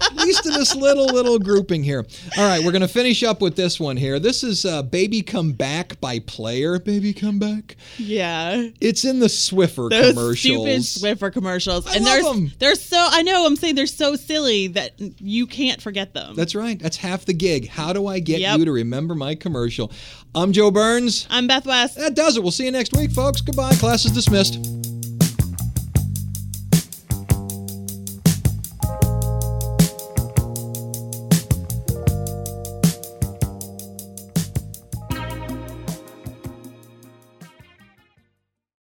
at 0.08 0.16
least 0.16 0.46
in 0.46 0.54
this 0.54 0.76
little 0.76 1.06
little 1.06 1.40
grouping 1.40 1.84
here. 1.84 2.06
All 2.38 2.48
right, 2.48 2.64
we're 2.64 2.72
gonna 2.72 2.88
finish 2.88 3.24
up 3.24 3.42
with 3.42 3.56
this 3.56 3.80
one 3.80 3.98
here. 3.98 4.20
This 4.20 4.44
is 4.44 4.66
uh, 4.66 4.84
"Baby 4.84 5.22
Come 5.22 5.54
Back" 5.54 6.00
by 6.02 6.20
Player. 6.20 6.80
Baby 6.80 7.14
Come 7.14 7.40
Back. 7.40 7.76
yeah. 7.98 8.68
It's 8.82 9.06
in 9.06 9.20
the 9.20 9.28
Swiffer 9.28 9.90
Those 9.90 10.14
commercials. 10.14 10.90
stupid 10.90 11.20
Swiffer 11.20 11.32
commercials. 11.32 11.88
I 11.88 11.96
and 11.96 12.06
love 12.06 12.22
they're 12.24 12.32
'em. 12.32 12.52
they're 12.60 12.76
so 12.76 12.98
I 13.00 13.22
know 13.24 13.46
I'm 13.46 13.56
saying 13.56 13.76
they're 13.76 13.86
so 13.88 14.16
silly 14.16 14.68
that 14.68 14.94
you 15.00 15.48
can't 15.48 15.82
forget 15.82 16.14
them. 16.14 16.36
That's 16.36 16.56
right. 16.56 16.80
That's 16.80 16.98
half 16.98 17.26
the 17.26 17.34
gig. 17.34 17.68
How 17.68 17.94
do 17.94 18.08
I 18.08 18.20
get 18.20 18.40
Yep. 18.40 18.60
you 18.60 18.66
to 18.66 18.72
remember 18.98 19.14
my 19.14 19.36
commercial? 19.36 19.92
I'm 20.34 20.52
Joe 20.52 20.72
Burns. 20.72 21.28
I'm 21.30 21.46
Beth 21.46 21.68
West. 21.68 21.98
That 21.98 22.16
does 22.16 22.36
it. 22.36 22.42
We'll 22.42 22.52
see 22.52 22.66
you 22.66 22.72
next 22.72 22.98
week, 22.98 23.12
folks. 23.12 23.42
Goodbye. 23.42 23.76
Class 23.76 24.06
is 24.06 24.12
dismissed. 24.12 24.87